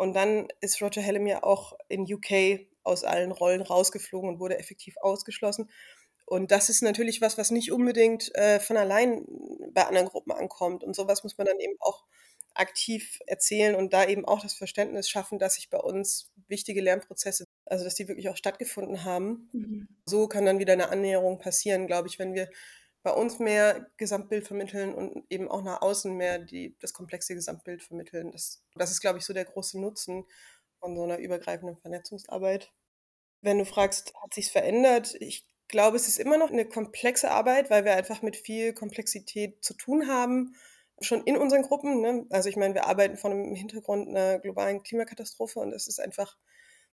Und 0.00 0.14
dann 0.14 0.48
ist 0.62 0.80
Roger 0.80 1.04
Hallam 1.04 1.26
ja 1.26 1.42
auch 1.42 1.76
in 1.88 2.10
UK 2.10 2.66
aus 2.84 3.04
allen 3.04 3.32
Rollen 3.32 3.60
rausgeflogen 3.60 4.30
und 4.30 4.40
wurde 4.40 4.58
effektiv 4.58 4.96
ausgeschlossen. 4.96 5.68
Und 6.24 6.52
das 6.52 6.70
ist 6.70 6.80
natürlich 6.80 7.20
was, 7.20 7.36
was 7.36 7.50
nicht 7.50 7.70
unbedingt 7.70 8.34
äh, 8.34 8.60
von 8.60 8.78
allein 8.78 9.26
bei 9.74 9.84
anderen 9.84 10.08
Gruppen 10.08 10.32
ankommt. 10.32 10.84
Und 10.84 10.96
sowas 10.96 11.22
muss 11.22 11.36
man 11.36 11.46
dann 11.46 11.60
eben 11.60 11.74
auch 11.80 12.04
aktiv 12.54 13.20
erzählen 13.26 13.74
und 13.74 13.92
da 13.92 14.06
eben 14.06 14.24
auch 14.24 14.40
das 14.40 14.54
Verständnis 14.54 15.06
schaffen, 15.06 15.38
dass 15.38 15.56
sich 15.56 15.68
bei 15.68 15.78
uns 15.78 16.32
wichtige 16.48 16.80
Lernprozesse, 16.80 17.44
also 17.66 17.84
dass 17.84 17.94
die 17.94 18.08
wirklich 18.08 18.30
auch 18.30 18.38
stattgefunden 18.38 19.04
haben. 19.04 19.50
Mhm. 19.52 19.88
So 20.06 20.28
kann 20.28 20.46
dann 20.46 20.60
wieder 20.60 20.72
eine 20.72 20.88
Annäherung 20.88 21.40
passieren, 21.40 21.86
glaube 21.86 22.08
ich, 22.08 22.18
wenn 22.18 22.32
wir 22.32 22.48
bei 23.02 23.12
uns 23.12 23.38
mehr 23.38 23.86
Gesamtbild 23.96 24.46
vermitteln 24.46 24.94
und 24.94 25.24
eben 25.30 25.48
auch 25.48 25.62
nach 25.62 25.82
außen 25.82 26.14
mehr 26.14 26.38
die, 26.38 26.76
das 26.80 26.92
komplexe 26.92 27.34
Gesamtbild 27.34 27.82
vermitteln. 27.82 28.30
Das, 28.32 28.62
das 28.74 28.90
ist, 28.90 29.00
glaube 29.00 29.18
ich, 29.18 29.24
so 29.24 29.32
der 29.32 29.46
große 29.46 29.80
Nutzen 29.80 30.24
von 30.80 30.96
so 30.96 31.02
einer 31.02 31.18
übergreifenden 31.18 31.78
Vernetzungsarbeit. 31.78 32.72
Wenn 33.40 33.58
du 33.58 33.64
fragst, 33.64 34.12
hat 34.22 34.34
sich 34.34 34.50
verändert? 34.52 35.16
Ich 35.20 35.46
glaube, 35.68 35.96
es 35.96 36.08
ist 36.08 36.18
immer 36.18 36.36
noch 36.36 36.50
eine 36.50 36.66
komplexe 36.66 37.30
Arbeit, 37.30 37.70
weil 37.70 37.84
wir 37.84 37.94
einfach 37.94 38.22
mit 38.22 38.36
viel 38.36 38.74
Komplexität 38.74 39.64
zu 39.64 39.74
tun 39.74 40.08
haben 40.08 40.54
schon 41.00 41.22
in 41.24 41.36
unseren 41.36 41.62
Gruppen. 41.62 42.00
Ne? 42.00 42.26
Also 42.30 42.48
ich 42.48 42.56
meine, 42.56 42.74
wir 42.74 42.86
arbeiten 42.86 43.16
vor 43.16 43.30
einem 43.30 43.54
Hintergrund 43.54 44.08
einer 44.08 44.38
globalen 44.38 44.82
Klimakatastrophe 44.82 45.58
und 45.60 45.72
es 45.72 45.88
ist 45.88 46.00
einfach 46.00 46.36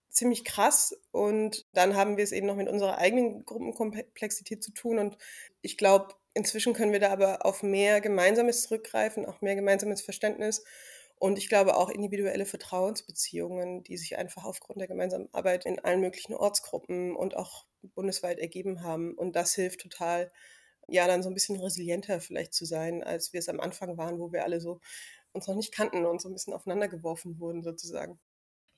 ziemlich 0.09 0.43
krass. 0.45 0.95
Und 1.11 1.65
dann 1.73 1.95
haben 1.95 2.17
wir 2.17 2.23
es 2.23 2.31
eben 2.31 2.47
noch 2.47 2.55
mit 2.55 2.69
unserer 2.69 2.97
eigenen 2.97 3.45
Gruppenkomplexität 3.45 4.63
zu 4.63 4.71
tun. 4.71 4.99
Und 4.99 5.17
ich 5.61 5.77
glaube, 5.77 6.15
inzwischen 6.33 6.73
können 6.73 6.91
wir 6.93 6.99
da 6.99 7.11
aber 7.11 7.45
auf 7.45 7.63
mehr 7.63 8.01
Gemeinsames 8.01 8.63
zurückgreifen, 8.63 9.25
auch 9.25 9.41
mehr 9.41 9.55
gemeinsames 9.55 10.01
Verständnis 10.01 10.63
Und 11.19 11.37
ich 11.39 11.49
glaube 11.49 11.75
auch 11.75 11.89
individuelle 11.89 12.45
Vertrauensbeziehungen, 12.45 13.83
die 13.83 13.97
sich 13.97 14.17
einfach 14.17 14.45
aufgrund 14.45 14.79
der 14.81 14.87
gemeinsamen 14.87 15.29
Arbeit 15.33 15.65
in 15.65 15.79
allen 15.79 15.99
möglichen 16.01 16.33
Ortsgruppen 16.35 17.15
und 17.15 17.35
auch 17.35 17.65
bundesweit 17.81 18.39
ergeben 18.39 18.83
haben. 18.83 19.13
Und 19.15 19.35
das 19.35 19.53
hilft 19.55 19.81
total, 19.81 20.31
ja, 20.87 21.07
dann 21.07 21.23
so 21.23 21.29
ein 21.29 21.33
bisschen 21.33 21.57
resilienter 21.59 22.19
vielleicht 22.21 22.53
zu 22.53 22.65
sein, 22.65 23.03
als 23.03 23.33
wir 23.33 23.39
es 23.39 23.49
am 23.49 23.59
Anfang 23.59 23.97
waren, 23.97 24.19
wo 24.19 24.31
wir 24.31 24.43
alle 24.43 24.61
so 24.61 24.79
uns 25.33 25.47
noch 25.47 25.55
nicht 25.55 25.73
kannten 25.73 26.05
und 26.05 26.21
so 26.21 26.29
ein 26.29 26.33
bisschen 26.33 26.53
aufeinander 26.53 26.87
geworfen 26.87 27.39
wurden 27.39 27.63
sozusagen. 27.63 28.19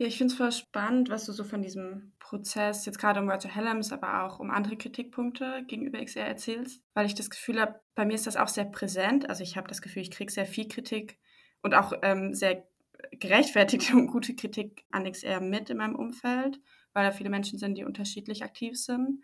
Ja, 0.02 0.08
ich 0.08 0.18
finde 0.18 0.32
es 0.32 0.38
voll 0.38 0.52
spannend, 0.54 1.10
was 1.10 1.26
du 1.26 1.34
so 1.34 1.44
von 1.44 1.62
diesem 1.62 2.14
Prozess 2.20 2.86
jetzt 2.86 3.00
gerade 3.00 3.20
um 3.20 3.30
Roger 3.30 3.50
Helms, 3.54 3.92
aber 3.92 4.24
auch 4.24 4.40
um 4.40 4.50
andere 4.50 4.78
Kritikpunkte 4.78 5.66
gegenüber 5.68 6.00
XR 6.00 6.26
erzählst, 6.26 6.82
weil 6.94 7.06
ich 7.06 7.16
das 7.16 7.30
Gefühl 7.30 7.60
habe, 7.60 7.82
bei 7.96 8.06
mir 8.06 8.14
ist 8.14 8.26
das 8.26 8.38
auch 8.38 8.48
sehr 8.48 8.64
präsent. 8.64 9.30
Also 9.30 9.44
ich 9.44 9.58
habe 9.58 9.68
das 9.68 9.82
Gefühl, 9.82 10.02
ich 10.02 10.12
kriege 10.12 10.32
sehr 10.32 10.46
viel 10.46 10.70
Kritik 10.70 11.20
und 11.64 11.76
auch 11.76 11.92
ähm, 12.02 12.34
sehr 12.34 12.66
gerechtfertigte 13.12 13.94
und 13.98 14.08
gute 14.08 14.36
Kritik 14.36 14.86
an 14.90 15.04
XR 15.04 15.42
mit 15.42 15.70
in 15.70 15.78
meinem 15.78 15.96
Umfeld, 15.96 16.62
weil 16.94 17.04
da 17.06 17.12
viele 17.12 17.30
Menschen 17.30 17.60
sind, 17.60 17.78
die 17.78 17.84
unterschiedlich 17.84 18.44
aktiv 18.46 18.78
sind. 18.80 19.22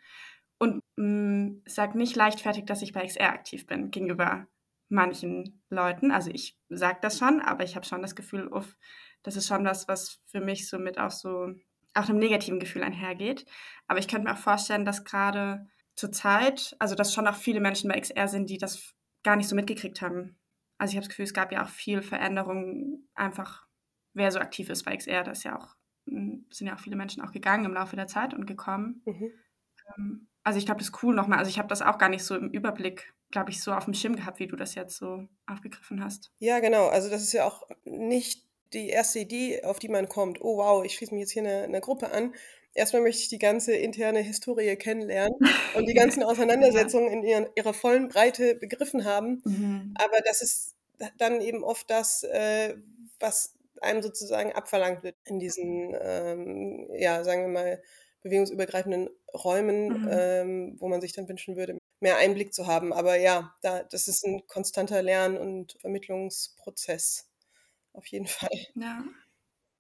Und 0.58 0.82
mh, 0.98 1.62
sag 1.68 1.96
nicht 1.96 2.18
leichtfertig, 2.18 2.66
dass 2.66 2.82
ich 2.82 2.92
bei 2.92 3.06
XR 3.06 3.30
aktiv 3.32 3.66
bin 3.66 3.92
gegenüber 3.92 4.48
manchen 4.90 5.64
Leuten. 5.70 6.12
Also 6.12 6.32
ich 6.32 6.58
sage 6.68 7.00
das 7.02 7.18
schon, 7.18 7.40
aber 7.40 7.64
ich 7.64 7.78
habe 7.78 7.86
schon 7.86 8.02
das 8.02 8.16
Gefühl, 8.16 8.48
uff, 8.48 8.76
das 9.26 9.36
ist 9.36 9.48
schon 9.48 9.66
was, 9.66 9.88
was 9.88 10.22
für 10.28 10.40
mich 10.40 10.70
so 10.70 10.78
mit 10.78 11.00
auch 11.00 11.12
so 11.12 11.54
auch 11.96 12.10
einem 12.10 12.20
negativen 12.20 12.60
Gefühl 12.60 12.84
einhergeht. 12.84 13.46
Aber 13.88 14.00
ich 14.00 14.08
könnte 14.08 14.28
mir 14.28 14.34
auch 14.34 14.40
vorstellen, 14.40 14.86
dass 14.86 15.04
gerade 15.04 15.68
zur 15.96 16.12
Zeit, 16.12 16.76
also 16.78 16.94
dass 16.94 17.14
schon 17.14 17.28
auch 17.28 17.36
viele 17.36 17.62
Menschen 17.62 17.90
bei 17.90 18.00
XR 18.00 18.28
sind, 18.28 18.50
die 18.50 18.58
das 18.58 18.94
gar 19.24 19.36
nicht 19.36 19.48
so 19.48 19.56
mitgekriegt 19.56 20.02
haben. 20.02 20.38
Also 20.78 20.92
ich 20.92 20.98
habe 20.98 21.06
das 21.06 21.10
Gefühl, 21.10 21.26
es 21.26 21.34
gab 21.34 21.52
ja 21.52 21.64
auch 21.64 21.70
viel 21.70 22.02
Veränderung, 22.02 23.08
einfach 23.16 23.66
wer 24.14 24.32
so 24.32 24.40
aktiv 24.40 24.70
ist 24.70 24.84
bei 24.84 24.96
XR. 24.96 25.24
Da 25.24 25.32
ist 25.32 25.44
ja 25.44 25.58
auch, 25.58 25.76
hm, 26.06 26.46
sind 26.52 26.68
ja 26.68 26.76
auch 26.76 26.80
viele 26.80 26.98
Menschen 26.98 27.24
auch 27.24 27.32
gegangen 27.32 27.66
im 27.66 27.74
Laufe 27.74 27.96
der 27.96 28.08
Zeit 28.08 28.34
und 28.34 28.46
gekommen. 28.46 29.02
Mhm. 29.06 29.32
Ähm, 29.98 30.28
also 30.44 30.60
ich 30.60 30.66
glaube, 30.66 30.80
das 30.80 30.90
ist 30.90 31.02
cool 31.02 31.16
nochmal. 31.16 31.40
Also 31.40 31.50
ich 31.50 31.58
habe 31.58 31.70
das 31.70 31.82
auch 31.82 31.98
gar 31.98 32.10
nicht 32.10 32.24
so 32.24 32.36
im 32.36 32.52
Überblick, 32.52 33.14
glaube 33.32 33.50
ich, 33.50 33.64
so 33.64 33.74
auf 33.74 33.86
dem 33.86 33.94
Schirm 33.94 34.16
gehabt, 34.16 34.40
wie 34.40 34.48
du 34.48 34.56
das 34.56 34.76
jetzt 34.76 34.98
so 34.98 35.28
aufgegriffen 35.48 36.04
hast. 36.04 36.32
Ja, 36.38 36.60
genau. 36.60 36.90
Also 36.90 37.10
das 37.10 37.24
ist 37.24 37.34
ja 37.34 37.46
auch 37.46 37.64
nicht 37.86 38.46
die 38.74 38.90
erste 38.90 39.20
Idee, 39.20 39.64
auf 39.64 39.80
die 39.80 39.90
man 39.90 40.10
kommt, 40.10 40.42
oh 40.42 40.58
wow, 40.58 40.84
ich 40.84 40.96
schließe 40.96 41.14
mich 41.14 41.22
jetzt 41.22 41.32
hier 41.32 41.44
eine, 41.44 41.64
eine 41.64 41.82
Gruppe 41.82 42.12
an. 42.12 42.34
Erstmal 42.74 43.02
möchte 43.02 43.22
ich 43.22 43.30
die 43.30 43.40
ganze 43.40 43.74
interne 43.74 44.20
Historie 44.20 44.76
kennenlernen 44.76 45.38
und 45.76 45.88
die 45.88 45.94
ganzen 45.94 46.24
Auseinandersetzungen 46.24 47.10
in 47.10 47.24
ihren, 47.24 47.48
ihrer 47.56 47.74
vollen 47.74 48.10
Breite 48.10 48.56
begriffen 48.56 49.06
haben. 49.06 49.42
Mhm. 49.46 49.94
Aber 49.96 50.20
das 50.26 50.42
ist 50.42 50.76
dann 51.18 51.42
eben 51.42 51.64
oft 51.64 51.90
das, 51.90 52.24
äh, 52.24 52.76
was 53.20 53.54
einem 53.82 54.02
sozusagen 54.02 54.52
abverlangt 54.52 55.04
wird 55.04 55.16
in 55.26 55.40
diesen, 55.40 55.96
ähm, 56.00 56.90
ja, 56.94 57.24
sagen 57.24 57.44
wir 57.44 57.50
mal, 57.50 57.84
bewegungsübergreifenden 58.24 59.10
Räumen, 59.34 60.02
mhm. 60.02 60.10
ähm, 60.12 60.76
wo 60.80 60.88
man 60.88 61.00
sich 61.00 61.14
dann 61.14 61.30
wünschen 61.30 61.56
würde, 61.56 61.78
mehr 62.00 62.18
Einblick 62.18 62.54
zu 62.54 62.68
haben. 62.68 62.92
Aber 62.92 63.18
ja, 63.18 63.54
da, 63.62 63.84
das 63.84 64.08
ist 64.08 64.26
ein 64.26 64.46
konstanter 64.48 65.02
Lern- 65.02 65.38
und 65.38 65.78
Vermittlungsprozess 65.80 67.30
auf 67.96 68.06
jeden 68.08 68.28
Fall. 68.28 68.50
Ja. 68.76 69.04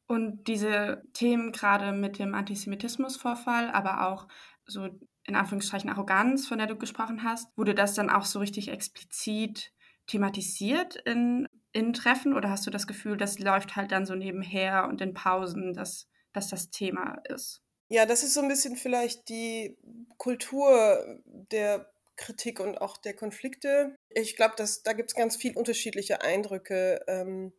Und 0.07 0.47
diese 0.47 1.03
Themen 1.13 1.51
gerade 1.51 1.91
mit 1.91 2.19
dem 2.19 2.35
Antisemitismusvorfall, 2.35 3.71
aber 3.71 4.07
auch 4.07 4.27
so 4.65 4.89
in 5.27 5.35
Anführungsstrichen 5.35 5.89
Arroganz, 5.89 6.47
von 6.47 6.59
der 6.59 6.67
du 6.67 6.75
gesprochen 6.75 7.23
hast, 7.23 7.55
wurde 7.57 7.73
das 7.73 7.95
dann 7.95 8.09
auch 8.09 8.25
so 8.25 8.39
richtig 8.39 8.69
explizit 8.69 9.71
thematisiert 10.07 10.95
in, 10.97 11.47
in 11.71 11.93
Treffen 11.93 12.33
oder 12.33 12.49
hast 12.49 12.67
du 12.67 12.71
das 12.71 12.85
Gefühl, 12.85 13.17
das 13.17 13.39
läuft 13.39 13.75
halt 13.75 13.91
dann 13.91 14.05
so 14.05 14.13
nebenher 14.13 14.87
und 14.87 15.01
in 15.01 15.15
Pausen, 15.15 15.73
dass, 15.73 16.07
dass 16.33 16.49
das 16.49 16.69
Thema 16.69 17.17
ist? 17.27 17.63
Ja, 17.89 18.05
das 18.05 18.23
ist 18.23 18.33
so 18.33 18.41
ein 18.41 18.47
bisschen 18.47 18.75
vielleicht 18.75 19.29
die 19.29 19.77
Kultur 20.17 21.21
der 21.25 21.91
Kritik 22.15 22.59
und 22.59 22.79
auch 22.79 22.97
der 22.97 23.15
Konflikte. 23.15 23.95
Ich 24.09 24.35
glaube, 24.35 24.55
da 24.57 24.93
gibt 24.93 25.09
es 25.09 25.15
ganz 25.15 25.35
viel 25.35 25.55
unterschiedliche 25.55 26.21
Eindrücke. 26.21 27.01
Ähm, 27.07 27.51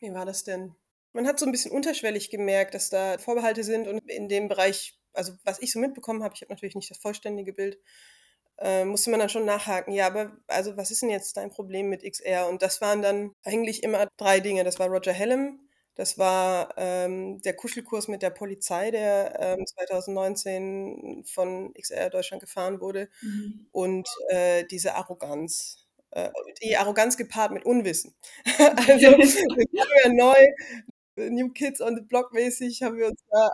wie 0.00 0.12
war 0.12 0.26
das 0.26 0.44
denn? 0.44 0.74
Man 1.12 1.26
hat 1.26 1.38
so 1.38 1.46
ein 1.46 1.52
bisschen 1.52 1.72
unterschwellig 1.72 2.30
gemerkt, 2.30 2.74
dass 2.74 2.90
da 2.90 3.18
Vorbehalte 3.18 3.64
sind 3.64 3.88
und 3.88 3.98
in 4.10 4.28
dem 4.28 4.48
Bereich, 4.48 4.98
also 5.12 5.32
was 5.44 5.60
ich 5.60 5.72
so 5.72 5.78
mitbekommen 5.78 6.22
habe, 6.22 6.34
ich 6.34 6.42
habe 6.42 6.52
natürlich 6.52 6.76
nicht 6.76 6.90
das 6.90 6.98
vollständige 6.98 7.52
Bild, 7.52 7.78
äh, 8.58 8.84
musste 8.84 9.10
man 9.10 9.20
dann 9.20 9.28
schon 9.28 9.44
nachhaken. 9.44 9.92
Ja, 9.92 10.06
aber 10.06 10.36
also 10.46 10.76
was 10.76 10.90
ist 10.90 11.02
denn 11.02 11.10
jetzt 11.10 11.36
dein 11.36 11.50
Problem 11.50 11.88
mit 11.88 12.04
XR? 12.04 12.48
Und 12.48 12.62
das 12.62 12.80
waren 12.80 13.02
dann 13.02 13.32
eigentlich 13.44 13.82
immer 13.82 14.08
drei 14.16 14.40
Dinge. 14.40 14.64
Das 14.64 14.78
war 14.78 14.88
Roger 14.88 15.12
Hellem, 15.12 15.60
das 15.94 16.16
war 16.18 16.72
ähm, 16.76 17.42
der 17.42 17.54
Kuschelkurs 17.54 18.08
mit 18.08 18.22
der 18.22 18.30
Polizei, 18.30 18.90
der 18.90 19.38
ähm, 19.38 19.66
2019 19.66 21.24
von 21.26 21.74
XR 21.74 22.10
Deutschland 22.10 22.40
gefahren 22.40 22.80
wurde. 22.80 23.08
Mhm. 23.20 23.66
Und 23.72 24.08
äh, 24.28 24.64
diese 24.64 24.94
Arroganz 24.94 25.89
die 26.62 26.76
Arroganz 26.76 27.16
gepaart 27.16 27.52
mit 27.52 27.64
Unwissen. 27.64 28.14
also 28.58 29.18
wir 29.18 29.66
ja 30.04 30.12
neu, 30.12 30.46
New 31.16 31.50
Kids 31.50 31.80
on 31.80 31.96
the 31.96 32.02
Block 32.02 32.32
mäßig, 32.32 32.82
haben 32.82 32.96
wir 32.96 33.08
uns 33.08 33.22
da 33.30 33.50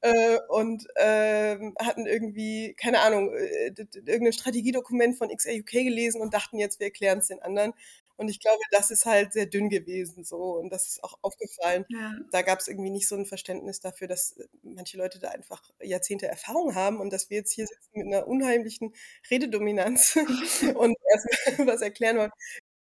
äh, 0.00 0.38
und 0.48 0.86
äh, 0.96 1.58
hatten 1.80 2.06
irgendwie, 2.06 2.74
keine 2.74 3.00
Ahnung, 3.00 3.34
äh, 3.34 3.74
irgendein 4.06 4.32
Strategiedokument 4.32 5.16
von 5.16 5.28
XAUK 5.28 5.70
gelesen 5.70 6.20
und 6.20 6.34
dachten 6.34 6.58
jetzt, 6.58 6.78
wir 6.80 6.86
erklären 6.86 7.18
es 7.18 7.28
den 7.28 7.42
anderen. 7.42 7.74
Und 8.18 8.28
ich 8.28 8.40
glaube, 8.40 8.60
das 8.72 8.90
ist 8.90 9.06
halt 9.06 9.32
sehr 9.32 9.46
dünn 9.46 9.68
gewesen 9.68 10.24
so 10.24 10.56
und 10.58 10.70
das 10.70 10.88
ist 10.88 11.04
auch 11.04 11.18
aufgefallen. 11.22 11.84
Ja. 11.88 12.16
Da 12.32 12.42
gab 12.42 12.58
es 12.58 12.66
irgendwie 12.66 12.90
nicht 12.90 13.06
so 13.06 13.14
ein 13.14 13.26
Verständnis 13.26 13.78
dafür, 13.78 14.08
dass 14.08 14.32
äh, 14.32 14.46
manche 14.62 14.98
Leute 14.98 15.20
da 15.20 15.28
einfach 15.28 15.62
Jahrzehnte 15.80 16.26
Erfahrung 16.26 16.74
haben 16.74 16.98
und 16.98 17.12
dass 17.12 17.30
wir 17.30 17.38
jetzt 17.38 17.52
hier 17.52 17.66
sitzen 17.66 17.90
mit 17.92 18.06
einer 18.08 18.26
unheimlichen 18.26 18.92
Rededominanz 19.30 20.16
und 20.74 20.96
erstmal 21.12 21.68
was 21.68 21.80
erklären 21.80 22.18
wollen. 22.18 22.32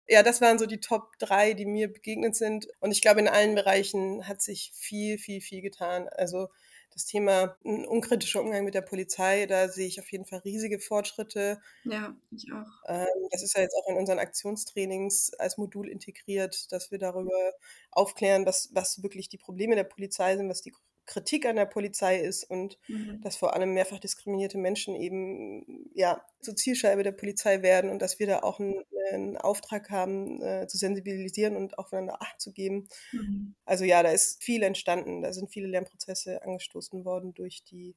Ja, 0.06 0.22
das 0.22 0.42
waren 0.42 0.58
so 0.58 0.66
die 0.66 0.80
Top 0.80 1.18
drei, 1.18 1.54
die 1.54 1.64
mir 1.64 1.90
begegnet 1.90 2.36
sind. 2.36 2.68
Und 2.80 2.92
ich 2.92 3.00
glaube, 3.00 3.20
in 3.20 3.28
allen 3.28 3.54
Bereichen 3.54 4.28
hat 4.28 4.42
sich 4.42 4.72
viel, 4.74 5.16
viel, 5.18 5.40
viel 5.40 5.62
getan. 5.62 6.08
Also 6.10 6.48
das 6.94 7.06
Thema 7.06 7.56
ein 7.64 7.84
unkritischer 7.86 8.40
Umgang 8.40 8.64
mit 8.64 8.74
der 8.74 8.82
Polizei, 8.82 9.46
da 9.46 9.68
sehe 9.68 9.86
ich 9.86 10.00
auf 10.00 10.10
jeden 10.12 10.24
Fall 10.24 10.38
riesige 10.40 10.78
Fortschritte. 10.78 11.60
Ja, 11.82 12.16
ich 12.30 12.52
auch. 12.52 12.66
Ähm, 12.86 13.28
das 13.30 13.42
ist 13.42 13.56
ja 13.56 13.62
jetzt 13.62 13.74
auch 13.74 13.88
in 13.88 13.96
unseren 13.96 14.20
Aktionstrainings 14.20 15.34
als 15.34 15.58
Modul 15.58 15.88
integriert, 15.88 16.70
dass 16.72 16.90
wir 16.90 16.98
darüber 16.98 17.52
aufklären, 17.90 18.46
was, 18.46 18.70
was 18.72 19.02
wirklich 19.02 19.28
die 19.28 19.38
Probleme 19.38 19.74
der 19.74 19.84
Polizei 19.84 20.36
sind, 20.36 20.48
was 20.48 20.62
die 20.62 20.72
Kritik 21.06 21.46
an 21.46 21.56
der 21.56 21.66
Polizei 21.66 22.18
ist 22.18 22.44
und 22.44 22.78
mhm. 22.88 23.20
dass 23.22 23.36
vor 23.36 23.54
allem 23.54 23.74
mehrfach 23.74 23.98
diskriminierte 23.98 24.58
Menschen 24.58 24.94
eben 24.94 25.90
ja 25.94 26.24
zur 26.40 26.56
Zielscheibe 26.56 27.02
der 27.02 27.12
Polizei 27.12 27.62
werden 27.62 27.90
und 27.90 28.00
dass 28.00 28.18
wir 28.18 28.26
da 28.26 28.40
auch 28.40 28.58
einen, 28.58 28.82
einen 29.12 29.36
Auftrag 29.36 29.90
haben, 29.90 30.42
äh, 30.42 30.66
zu 30.66 30.78
sensibilisieren 30.78 31.56
und 31.56 31.78
aufeinander 31.78 32.22
Acht 32.22 32.40
zu 32.40 32.52
geben. 32.52 32.88
Mhm. 33.12 33.54
Also 33.64 33.84
ja, 33.84 34.02
da 34.02 34.10
ist 34.10 34.42
viel 34.42 34.62
entstanden, 34.62 35.22
da 35.22 35.32
sind 35.32 35.52
viele 35.52 35.68
Lernprozesse 35.68 36.42
angestoßen 36.42 37.04
worden 37.04 37.34
durch 37.34 37.64
die, 37.64 37.96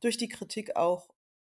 durch 0.00 0.16
die 0.16 0.28
Kritik 0.28 0.76
auch. 0.76 1.08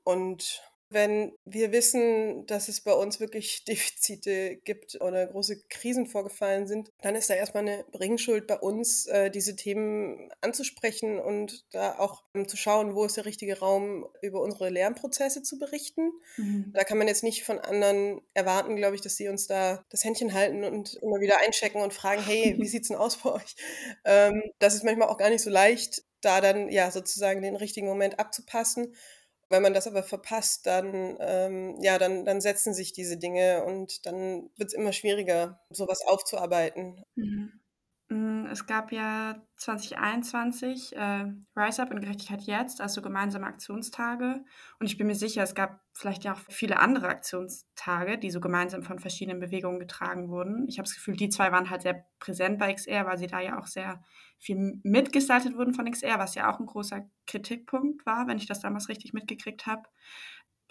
Und 0.04 0.62
wenn 0.90 1.32
wir 1.44 1.72
wissen, 1.72 2.46
dass 2.46 2.68
es 2.68 2.80
bei 2.80 2.92
uns 2.92 3.20
wirklich 3.20 3.64
Defizite 3.68 4.56
gibt 4.56 5.00
oder 5.00 5.26
große 5.26 5.62
Krisen 5.68 6.06
vorgefallen 6.06 6.66
sind, 6.66 6.90
dann 7.02 7.14
ist 7.14 7.30
da 7.30 7.34
erstmal 7.34 7.66
eine 7.66 7.84
Bringschuld 7.92 8.46
bei 8.46 8.58
uns, 8.58 9.06
äh, 9.06 9.30
diese 9.30 9.56
Themen 9.56 10.30
anzusprechen 10.40 11.18
und 11.18 11.64
da 11.72 11.98
auch 11.98 12.22
ähm, 12.34 12.48
zu 12.48 12.56
schauen, 12.56 12.94
wo 12.94 13.04
ist 13.04 13.16
der 13.16 13.26
richtige 13.26 13.58
Raum, 13.58 14.06
über 14.22 14.40
unsere 14.40 14.70
Lernprozesse 14.70 15.42
zu 15.42 15.58
berichten. 15.58 16.10
Mhm. 16.36 16.72
Da 16.74 16.84
kann 16.84 16.98
man 16.98 17.08
jetzt 17.08 17.22
nicht 17.22 17.44
von 17.44 17.58
anderen 17.58 18.20
erwarten, 18.34 18.76
glaube 18.76 18.96
ich, 18.96 19.02
dass 19.02 19.16
sie 19.16 19.28
uns 19.28 19.46
da 19.46 19.84
das 19.90 20.04
Händchen 20.04 20.32
halten 20.32 20.64
und 20.64 20.94
immer 20.94 21.20
wieder 21.20 21.38
einchecken 21.38 21.82
und 21.82 21.94
fragen, 21.94 22.22
hey, 22.24 22.56
wie 22.58 22.66
sieht's 22.68 22.88
denn 22.88 22.96
aus 22.96 23.16
bei 23.18 23.32
euch? 23.32 23.56
Ähm, 24.04 24.42
das 24.58 24.74
ist 24.74 24.84
manchmal 24.84 25.08
auch 25.08 25.18
gar 25.18 25.30
nicht 25.30 25.42
so 25.42 25.50
leicht, 25.50 26.02
da 26.20 26.40
dann 26.40 26.68
ja 26.68 26.90
sozusagen 26.90 27.42
den 27.42 27.56
richtigen 27.56 27.86
Moment 27.86 28.18
abzupassen. 28.18 28.94
Wenn 29.50 29.62
man 29.62 29.72
das 29.74 29.86
aber 29.86 30.02
verpasst, 30.02 30.66
dann, 30.66 31.16
ähm, 31.20 31.78
ja, 31.80 31.98
dann, 31.98 32.24
dann 32.26 32.40
setzen 32.40 32.74
sich 32.74 32.92
diese 32.92 33.16
Dinge 33.16 33.64
und 33.64 34.04
dann 34.06 34.50
wird 34.56 34.68
es 34.68 34.74
immer 34.74 34.92
schwieriger, 34.92 35.60
sowas 35.70 36.02
aufzuarbeiten. 36.06 37.02
Mhm. 37.16 37.58
Mm, 38.10 38.46
es 38.46 38.64
gab 38.66 38.90
ja 38.90 39.36
2021 39.56 40.96
äh, 40.96 41.26
Rise 41.54 41.82
Up 41.82 41.90
und 41.90 42.00
Gerechtigkeit 42.00 42.40
jetzt, 42.42 42.80
also 42.80 43.02
gemeinsame 43.02 43.46
Aktionstage. 43.46 44.42
Und 44.80 44.86
ich 44.86 44.96
bin 44.96 45.06
mir 45.08 45.14
sicher, 45.14 45.42
es 45.42 45.54
gab 45.54 45.80
vielleicht 45.92 46.24
ja 46.24 46.32
auch 46.32 46.40
viele 46.48 46.78
andere 46.78 47.08
Aktionstage, 47.08 48.16
die 48.16 48.30
so 48.30 48.40
gemeinsam 48.40 48.82
von 48.82 48.98
verschiedenen 48.98 49.40
Bewegungen 49.40 49.78
getragen 49.78 50.30
wurden. 50.30 50.66
Ich 50.68 50.78
habe 50.78 50.86
das 50.86 50.94
Gefühl, 50.94 51.16
die 51.16 51.28
zwei 51.28 51.52
waren 51.52 51.68
halt 51.68 51.82
sehr 51.82 52.06
präsent 52.18 52.58
bei 52.58 52.72
XR, 52.72 53.04
weil 53.04 53.18
sie 53.18 53.26
da 53.26 53.40
ja 53.40 53.58
auch 53.58 53.66
sehr 53.66 54.02
viel 54.38 54.80
mitgestaltet 54.84 55.54
wurden 55.56 55.74
von 55.74 55.90
XR, 55.90 56.18
was 56.18 56.34
ja 56.34 56.50
auch 56.50 56.60
ein 56.60 56.66
großer 56.66 57.02
Kritikpunkt 57.26 58.06
war, 58.06 58.26
wenn 58.26 58.38
ich 58.38 58.46
das 58.46 58.60
damals 58.60 58.88
richtig 58.88 59.12
mitgekriegt 59.12 59.66
habe. 59.66 59.82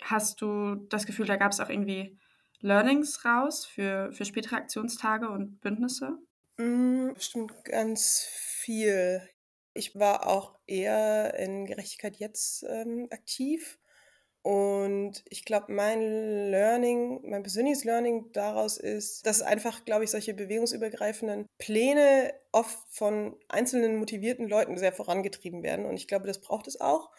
Hast 0.02 0.42
du 0.42 0.76
das 0.90 1.06
Gefühl, 1.06 1.28
da 1.28 1.36
gab 1.36 1.52
es 1.52 1.60
auch 1.60 1.70
irgendwie 1.70 2.18
Learnings 2.62 3.24
raus 3.26 3.66
für, 3.66 4.12
für 4.12 4.26
spätere 4.26 4.56
Aktionstage 4.56 5.30
und 5.30 5.60
Bündnisse? 5.62 6.18
Hm, 6.60 7.14
bestimmt 7.14 7.64
ganz 7.66 8.24
viel. 8.32 9.22
Ich 9.76 9.96
war 9.96 10.26
auch 10.28 10.58
eher 10.66 11.36
in 11.38 11.66
Gerechtigkeit 11.68 12.16
jetzt, 12.18 12.64
ähm, 12.68 13.08
aktiv 13.12 13.78
und 14.42 15.24
ich 15.30 15.46
glaube, 15.46 15.72
mein 15.74 16.02
Learning 16.52 17.22
mein 17.30 17.44
persönliches 17.44 17.84
Learning 17.84 18.32
daraus 18.34 18.78
ist, 18.78 19.26
dass 19.28 19.42
einfach, 19.44 19.86
glaube 19.86 20.06
ich, 20.06 20.10
solche 20.12 20.34
bewegungsübergreifenden 20.34 21.46
Pläne 21.60 22.34
oft 22.52 22.80
von 22.92 23.36
einzelnen 23.50 23.98
motivierten 23.98 24.48
Leuten 24.50 24.78
sehr 24.78 24.94
vorangetrieben 24.94 25.62
werden 25.64 25.86
und 25.86 25.96
ich 25.98 26.08
glaube, 26.08 26.26
das 26.28 26.42
braucht 26.42 26.68
es 26.68 26.82
auch. 26.82 27.12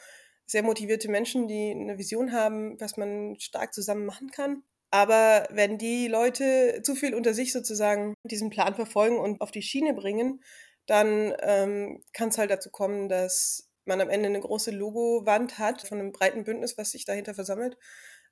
Sehr 0.47 0.63
motivierte 0.65 1.09
Menschen, 1.11 1.47
die 1.49 1.75
'ne 1.77 1.99
Vision 1.99 2.33
haben, 2.33 2.81
was 2.81 2.97
man 2.97 3.39
stark 3.41 3.73
zusammen 3.75 4.07
machen 4.07 4.31
kann. 4.33 4.63
Aber 4.93 5.47
wenn 5.51 5.77
die 5.79 6.09
Leute 6.09 6.81
zu 6.83 6.95
viel 6.95 7.15
unter 7.15 7.35
sich 7.35 7.53
sozusagen 7.53 8.15
diesen 8.25 8.49
Plan 8.51 8.75
verfolgen 8.75 9.19
und 9.19 9.41
auf 9.43 9.51
die 9.51 9.63
Schiene 9.63 9.93
bringen, 9.95 10.43
dann, 10.87 11.35
ähm, 11.43 12.03
kann's 12.15 12.39
halt 12.39 12.51
dazu 12.51 12.71
kommen, 12.71 13.09
dass 13.11 13.69
man 13.85 14.01
am 14.01 14.09
Ende 14.09 14.31
'ne 14.31 14.41
große 14.41 14.71
Logowand 14.71 15.59
hat 15.59 15.83
von 15.87 15.99
'nem 15.99 16.13
breiten 16.13 16.45
Bündnis, 16.45 16.79
was 16.79 16.91
sich 16.93 17.05
dahinter 17.05 17.35
versammelt, 17.35 17.77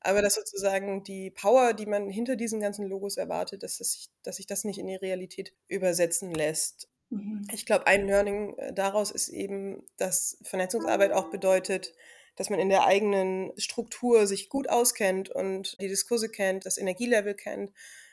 aber 0.00 0.22
dass 0.22 0.34
sozusagen 0.36 1.04
die 1.04 1.30
Power, 1.30 1.74
die 1.74 1.86
man 1.86 2.08
hinter 2.10 2.36
diesen 2.36 2.60
ganzen 2.60 2.86
Logos 2.86 3.16
erwartet, 3.18 3.62
dass 3.62 3.78
das 3.78 3.92
sich 3.92 4.08
dass 4.22 4.36
sich 4.36 4.46
das 4.46 4.64
nicht 4.64 4.78
in 4.78 4.86
die 4.88 4.96
Realität 4.96 5.54
übersetzen 5.68 6.32
lässt. 6.34 6.88
Mhm. 7.12 7.54
Ich 7.54 7.66
glaube, 7.66 7.86
ein 7.88 8.06
Learning, 8.06 8.56
äh, 8.58 8.72
daraus 8.74 9.10
ist 9.12 9.28
eben, 9.30 9.84
dass 9.98 10.38
Vernetzungsarbeit 10.44 11.12
auch 11.12 11.30
bedeutet, 11.30 11.94
dass 12.36 12.50
man 12.50 12.60
in 12.60 12.68
der 12.68 12.86
eigenen 12.86 13.52
Struktur 13.58 14.26
sich 14.26 14.48
gut 14.50 14.68
auskennt 14.68 15.30
und 15.30 15.80
die 15.80 15.88
Diskurse 15.88 16.28
kennt, 16.30 16.66
das 16.66 16.78
Energielevel 16.78 17.34
kennt, 17.34 17.72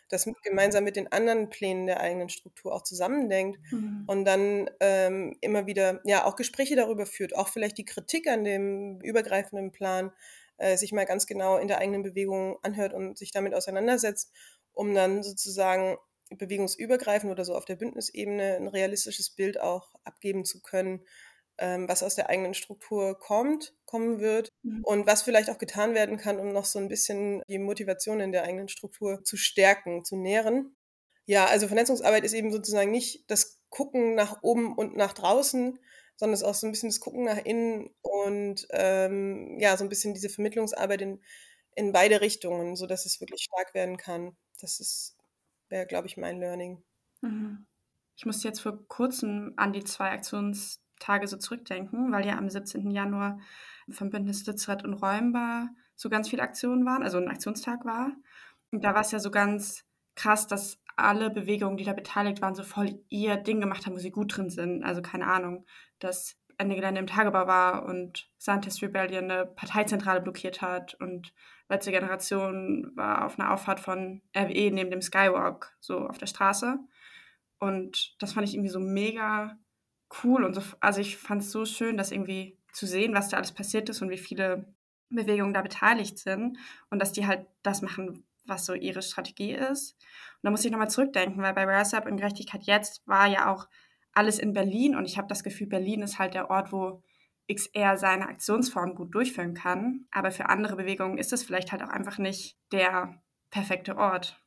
das 0.09 0.25
m 0.27 0.35
gemeinsam 0.43 0.83
mit 0.83 0.95
den 0.95 1.11
anderen 1.11 1.49
Plänen 1.49 1.87
der 1.87 1.99
eigenen 2.01 2.29
Struktur 2.29 2.73
auch 2.73 2.83
zusammendenkt 2.83 3.59
Mhm. 3.71 4.07
und 4.07 4.25
dann, 4.25 4.69
ähm, 4.79 5.37
immer 5.41 5.65
wieder, 5.65 6.01
ja, 6.05 6.25
auch 6.25 6.35
Gespräche 6.35 6.75
darüber 6.75 7.05
führt, 7.05 7.35
auch 7.35 7.47
vielleicht 7.49 7.77
die 7.77 7.85
Kritik 7.85 8.27
an 8.27 8.43
dem 8.43 8.99
übergreifenden 9.01 9.71
Plan, 9.71 10.11
äh, 10.57 10.77
sich 10.77 10.91
mal 10.91 11.05
ganz 11.05 11.25
genau 11.27 11.57
in 11.57 11.67
der 11.67 11.79
eigenen 11.79 12.03
Bewegung 12.03 12.57
anhört 12.63 12.93
und 12.93 13.17
sich 13.17 13.31
damit 13.31 13.53
auseinandersetzt, 13.53 14.31
um 14.73 14.93
dann 14.93 15.23
sozusagen 15.23 15.97
bewegungsübergreifend 16.29 17.31
oder 17.31 17.45
so 17.45 17.55
auf 17.55 17.65
der 17.65 17.75
Bündnisebene 17.75 18.57
'n 18.57 18.67
realistisches 18.67 19.29
Bild 19.29 19.59
auch 19.59 19.93
abgeben 20.03 20.45
zu 20.45 20.61
können, 20.61 21.05
ähm, 21.57 21.87
was 21.89 22.03
aus 22.03 22.15
der 22.15 22.29
eigenen 22.29 22.53
Struktur 22.53 23.17
kommt 23.19 23.75
kommen 23.85 24.19
wird 24.19 24.49
Mhm. 24.63 24.83
und 24.83 25.07
was 25.07 25.23
vielleicht 25.23 25.49
auch 25.49 25.57
getan 25.59 25.93
werden 25.95 26.17
kann, 26.17 26.39
um 26.39 26.51
noch 26.53 26.65
so 26.65 26.79
'n 26.79 26.87
bisschen 26.89 27.41
die 27.49 27.59
Motivation 27.59 28.19
in 28.21 28.31
der 28.33 28.43
eigenen 28.45 28.69
Struktur 28.69 29.23
zu 29.23 29.37
stärken, 29.37 30.03
zu 30.05 30.15
nähren. 30.17 30.75
Ja, 31.27 31.45
also 31.47 31.67
Vernetzungsarbeit 31.67 32.23
ist 32.25 32.33
eben 32.33 32.51
sozusagen 32.51 32.91
nicht 32.91 33.29
das 33.31 33.61
Gucken 33.69 34.15
nach 34.15 34.43
oben 34.43 34.75
und 34.77 34.95
nach 34.97 35.13
draußen, 35.13 35.79
sondern 36.17 36.33
ist 36.35 36.43
auch 36.43 36.53
so 36.55 36.67
'n 36.67 36.71
bisschen 36.71 36.89
das 36.89 36.99
Gucken 37.01 37.23
nach 37.25 37.37
innen 37.45 37.95
und, 38.01 38.67
ähm, 38.71 39.57
ja, 39.59 39.77
so 39.77 39.83
'n 39.85 39.89
bisschen 39.89 40.13
diese 40.13 40.29
Vermittlungsarbeit 40.29 41.01
in 41.01 41.21
in 41.75 41.91
beide 41.93 42.21
Richtungen, 42.21 42.75
sodass 42.75 43.05
es 43.05 43.19
wirklich 43.21 43.43
stark 43.43 43.73
werden 43.75 43.97
kann. 43.97 44.37
Das 44.61 44.79
ist 44.79 45.17
wäre, 45.69 45.87
glaube 45.87 46.07
ich, 46.07 46.17
mein 46.17 46.39
Learning. 46.39 46.83
Mhm. 47.23 47.65
Ich 48.17 48.25
musste 48.25 48.47
jetzt 48.49 48.61
vor 48.61 48.87
Kurzem 48.87 49.53
an 49.57 49.73
die 49.73 49.83
2 49.83 50.19
Aktionstage 51.03 51.27
so 51.27 51.37
zurückdenken, 51.37 52.11
weil 52.11 52.25
ja 52.25 52.37
am 52.37 52.49
17. 52.49 52.91
Januar 52.91 53.39
vom 53.89 54.09
Bündnis 54.09 54.45
Lützerath 54.45 54.83
unräumbar 54.83 55.69
so 55.95 56.09
ganz 56.09 56.29
viele 56.29 56.43
Aktionen 56.43 56.85
waren, 56.85 57.03
also 57.03 57.17
'n 57.19 57.27
Aktionstag 57.29 57.85
war. 57.85 58.11
Und 58.71 58.83
da 58.83 58.95
war's 58.95 59.11
ja 59.11 59.19
so 59.19 59.31
ganz 59.31 59.85
krass, 60.15 60.47
dass 60.47 60.79
alle 60.95 61.29
Bewegungen, 61.29 61.77
die 61.77 61.83
da 61.85 61.93
beteiligt 61.93 62.41
waren, 62.41 62.55
so 62.55 62.63
voll 62.63 62.99
ihr 63.09 63.37
Ding 63.37 63.59
gemacht 63.61 63.85
haben, 63.85 63.93
wo 63.95 63.99
sie 63.99 64.11
gut 64.11 64.35
drin 64.37 64.49
sind. 64.49 64.83
Also, 64.83 65.01
keine 65.01 65.27
Ahnung, 65.27 65.65
dass 65.99 66.37
Ende 66.57 66.75
Gelände 66.75 66.99
im 67.01 67.07
Tagebau 67.07 67.47
war 67.47 67.85
und 67.85 68.29
Scientist 68.39 68.81
Rebellion 68.83 69.27
'ne 69.27 69.45
Parteizentrale 69.45 70.21
blockiert 70.21 70.61
hat 70.61 70.95
und 70.95 71.33
Letzte 71.69 71.91
Generation 71.91 72.91
war 72.95 73.25
auf 73.25 73.37
'ner 73.37 73.51
Auffahrt 73.51 73.79
von 73.79 74.21
RWE 74.37 74.69
neben 74.71 74.91
dem 74.91 75.01
Skywalk, 75.01 75.75
so 75.79 76.07
auf 76.07 76.17
der 76.19 76.27
Straße. 76.27 76.77
Und 77.59 78.15
das 78.21 78.33
fand 78.33 78.47
ich 78.47 78.53
irgendwie 78.55 78.69
so 78.69 78.79
mega 78.79 79.57
cool 80.23 80.43
und 80.43 80.53
so 80.53 80.61
also, 80.79 81.01
ich 81.01 81.17
fand's 81.17 81.51
so 81.51 81.65
schön, 81.65 81.97
das 81.97 82.11
irgendwie 82.11 82.57
zu 82.73 82.85
sehen, 82.87 83.13
was 83.13 83.29
da 83.29 83.37
alles 83.37 83.51
passiert 83.53 83.89
ist 83.89 84.01
und 84.01 84.09
wie 84.09 84.17
viele 84.17 84.73
Bewegungen 85.09 85.53
da 85.53 85.61
beteiligt 85.61 86.17
sind 86.19 86.57
und 86.89 86.99
dass 86.99 87.11
die 87.11 87.27
halt 87.27 87.47
das 87.63 87.81
machen, 87.81 88.25
was 88.45 88.65
so 88.65 88.73
ihre 88.73 89.01
Strategie 89.01 89.53
ist. 89.53 89.93
Und 89.93 90.43
da 90.43 90.49
musste 90.51 90.67
ich 90.67 90.71
noch 90.71 90.79
mal 90.79 90.89
zurückdenken, 90.89 91.41
weil 91.43 91.53
bei 91.53 91.65
Rise 91.65 91.97
Up 91.97 92.05
und 92.07 92.17
Gerechtigkeit 92.17 92.63
jetzt 92.63 93.07
war 93.07 93.27
ja 93.27 93.51
auch 93.53 93.67
alles 94.13 94.39
in 94.39 94.53
Berlin 94.53 94.95
und 94.95 95.05
ich 95.05 95.17
habe 95.17 95.27
das 95.27 95.43
Gefühl, 95.43 95.67
Berlin 95.67 96.01
ist 96.01 96.19
halt 96.19 96.33
der 96.33 96.49
Ort, 96.49 96.71
wo 96.71 97.03
XR 97.47 97.97
seine 97.97 98.27
Aktionsform 98.27 98.95
gut 98.95 99.13
durchführen 99.15 99.53
kann. 99.53 100.05
Aber 100.11 100.31
für 100.31 100.49
andere 100.49 100.75
Bewegungen 100.75 101.17
ist 101.17 101.33
es 101.33 101.43
vielleicht 101.43 101.71
halt 101.71 101.83
auch 101.83 101.89
einfach 101.89 102.17
nicht 102.17 102.57
der 102.71 103.21
perfekte 103.51 103.97
Ort. 103.97 104.39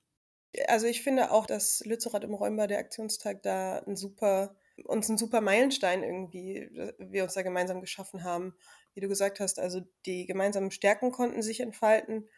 Also, 0.68 0.86
ich 0.86 1.02
finde 1.02 1.30
auch, 1.32 1.46
dass 1.46 1.82
Lützerath 1.84 2.24
unräumbar, 2.24 2.66
der 2.68 2.78
Aktionstag 2.78 3.42
da 3.42 3.78
'n 3.86 3.96
super 3.96 4.54
uns 4.84 5.08
'n 5.10 5.18
super 5.18 5.40
Meilenstein 5.40 6.02
irgendwie 6.02 6.68
wir 6.98 7.24
uns 7.24 7.34
da 7.34 7.42
gemeinsam 7.42 7.80
geschaffen 7.80 8.24
haben. 8.24 8.54
Wie 8.94 9.00
du 9.00 9.08
gesagt 9.08 9.40
hast, 9.40 9.58
also, 9.58 9.80
die 10.06 10.26
gemeinsamen 10.26 10.70
Stärken 10.70 11.12
konnten 11.12 11.42
sich 11.42 11.60
entfalten. 11.60 12.28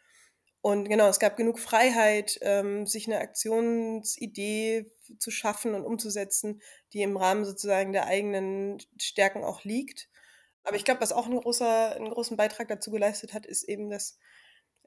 Und 0.61 0.89
genau, 0.89 1.07
es 1.09 1.19
gab 1.19 1.37
genug 1.37 1.59
Freiheit, 1.59 2.39
ähm, 2.43 2.87
sich 2.87 3.07
'ne 3.07 3.19
Aktionsidee 3.19 4.91
zu 5.19 5.31
schaffen 5.31 5.75
und 5.75 5.85
umzusetzen, 5.85 6.61
die 6.93 7.01
im 7.03 7.17
Rahmen 7.17 7.45
sozusagen 7.45 7.93
der 7.93 8.07
eigenen 8.07 8.79
Stärken 9.01 9.43
auch 9.45 9.63
liegt. 9.65 10.09
Aber 10.63 10.75
ich 10.77 10.85
glaube, 10.85 11.01
was 11.01 11.13
auch 11.13 11.27
'n 11.27 11.37
großer 11.37 11.97
'n 11.97 12.09
großen 12.11 12.37
Beitrag 12.37 12.67
dazu 12.69 12.91
geleistet 12.91 13.33
hat, 13.35 13.45
ist 13.47 13.63
eben, 13.65 13.89
dass 13.91 14.19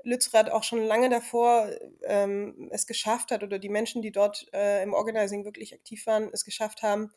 Lützerath 0.05 0.51
auch 0.51 0.65
schon 0.65 0.85
lange 0.87 1.11
davor, 1.11 1.71
ähm, 2.05 2.69
es 2.73 2.87
geschafft 2.89 3.31
hat 3.33 3.43
oder 3.45 3.59
die 3.61 3.69
Menschen, 3.71 4.03
die 4.03 4.13
dort, 4.13 4.49
äh, 4.55 4.83
im 4.85 4.95
Organizing 4.95 5.45
wirklich 5.47 5.75
aktiv 5.75 6.07
waren, 6.07 6.31
es 6.33 6.45
geschafft 6.47 6.83
haben, 6.85 7.13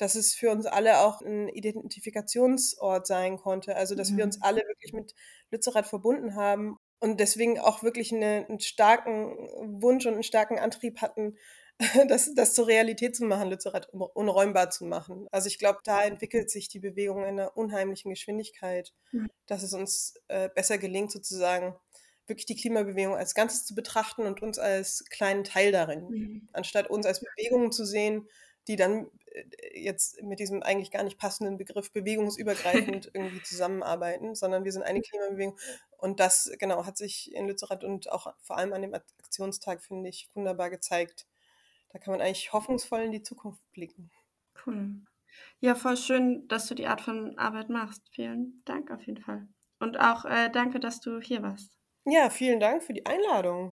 dass 0.00 0.14
es 0.16 0.34
für 0.34 0.50
uns 0.52 0.66
alle 0.66 1.00
auch 1.00 1.22
'n 1.22 1.48
Identifikationsort 1.48 3.06
sein 3.06 3.38
konnte. 3.38 3.76
Also, 3.76 3.94
dass 3.96 4.16
wir 4.16 4.24
uns 4.24 4.40
Mhm. 4.40 4.42
alle 4.42 4.62
wirklich 4.62 4.92
mit 4.94 5.14
Lützerath 5.52 5.86
verbunden 5.88 6.34
haben 6.36 6.78
und 7.00 7.20
deswegen 7.20 7.58
auch 7.60 7.82
wirklich 7.84 8.12
'ne 8.12 8.46
'n 8.48 8.60
starken 8.60 9.36
Wunsch 9.82 10.06
und 10.06 10.14
'n 10.16 10.22
starken 10.24 10.58
Antrieb 10.58 11.00
hatten, 11.02 11.36
das 12.08 12.34
das 12.34 12.54
zur 12.54 12.66
Realität 12.68 13.16
zu 13.16 13.24
machen, 13.26 13.50
Lützerath 13.50 13.92
un 13.94 14.02
unräumbar 14.02 14.70
zu 14.70 14.84
machen. 14.86 15.28
Also, 15.32 15.48
ich 15.48 15.58
glaube, 15.58 15.80
da 15.84 16.02
entwickelt 16.04 16.50
sich 16.50 16.68
die 16.68 16.80
Bewegung 16.80 17.24
in 17.26 17.36
'ner 17.36 17.56
unheimlichen 17.56 18.10
Geschwindigkeit, 18.10 18.92
Mhm. 19.12 19.30
dass 19.46 19.62
es 19.64 19.74
uns, 19.74 20.14
äh, 20.28 20.48
besser 20.54 20.78
gelingt, 20.78 21.12
sozusagen 21.12 21.76
wirklich 22.28 22.46
die 22.46 22.56
Klimabewegung 22.56 23.16
als 23.16 23.34
Ganzes 23.34 23.66
zu 23.66 23.74
betrachten 23.74 24.22
und 24.26 24.42
uns 24.42 24.58
als 24.58 25.04
kleinen 25.10 25.44
Teil 25.44 25.72
darin, 25.72 26.14
Mhm. 26.16 26.50
anstatt 26.52 26.88
uns 26.90 27.06
als 27.06 27.22
Bewegungen 27.24 27.72
zu 27.72 27.84
sehen, 27.86 28.28
die 28.70 28.76
dann, 28.76 29.10
äh, 29.32 29.80
jetzt 29.80 30.22
mit 30.22 30.38
diesem 30.38 30.62
eigentlich 30.62 30.92
gar 30.92 31.02
nicht 31.02 31.18
passenden 31.18 31.56
Begriff 31.56 31.92
bewegungsübergreifend 31.92 33.10
irgendwie 33.14 33.42
zusammenarbeiten, 33.42 34.34
sondern 34.36 34.64
wir 34.64 34.72
sind 34.72 34.84
eine 34.84 35.00
Klimabewegung. 35.00 35.58
Und 35.98 36.20
das, 36.20 36.52
genau, 36.58 36.86
hat 36.86 36.96
sich 36.96 37.34
in 37.34 37.48
Lützerath 37.48 37.82
und 37.82 38.10
auch 38.12 38.32
vor 38.40 38.56
allem 38.56 38.72
an 38.72 38.82
dem 38.82 38.94
Ak 38.94 39.04
Aktionstag, 39.18 39.82
finde 39.82 40.08
ich, 40.08 40.28
wunderbar 40.34 40.70
gezeigt. 40.70 41.26
Da 41.92 41.98
kann 41.98 42.12
man 42.12 42.20
eigentlich 42.20 42.52
hoffnungsvoll 42.52 43.00
in 43.00 43.12
die 43.12 43.22
Zukunft 43.22 43.60
blicken. 43.72 44.10
Cool. 44.64 45.02
Ja, 45.58 45.74
voll 45.74 45.96
schön, 45.96 46.46
dass 46.48 46.66
du 46.66 46.74
die 46.74 46.86
Art 46.86 47.00
von 47.00 47.36
Arbeit 47.38 47.70
machst. 47.70 48.02
Vielen 48.12 48.62
Dank 48.64 48.90
auf 48.90 49.02
jeden 49.02 49.22
Fall. 49.22 49.48
Und 49.80 49.98
auch, 49.98 50.24
äh, 50.24 50.50
danke, 50.50 50.78
dass 50.78 51.00
du 51.00 51.20
hier 51.20 51.42
warst. 51.42 51.76
Ja, 52.04 52.30
vielen 52.30 52.60
Dank 52.60 52.82
für 52.82 52.92
die 52.92 53.06
Einladung. 53.06 53.69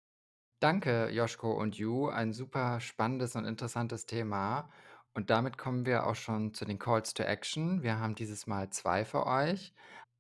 Danke, 0.64 1.10
Joschko 1.10 1.52
und 1.52 1.76
Ju. 1.76 2.08
Ein 2.08 2.32
super 2.32 2.80
spannendes 2.80 3.36
und 3.36 3.44
interessantes 3.44 4.06
Thema. 4.06 4.70
Und 5.14 5.30
damit 5.30 5.58
kommen 5.58 5.86
wir 5.86 6.08
auch 6.08 6.16
schon 6.16 6.54
zu 6.54 6.64
den 6.64 6.80
Calls 6.80 7.14
to 7.14 7.24
Action. 7.24 7.84
Wir 7.84 8.00
haben 8.00 8.16
dieses 8.16 8.48
Mal 8.48 8.70
2 8.70 9.04
für 9.04 9.28
euch. 9.28 9.74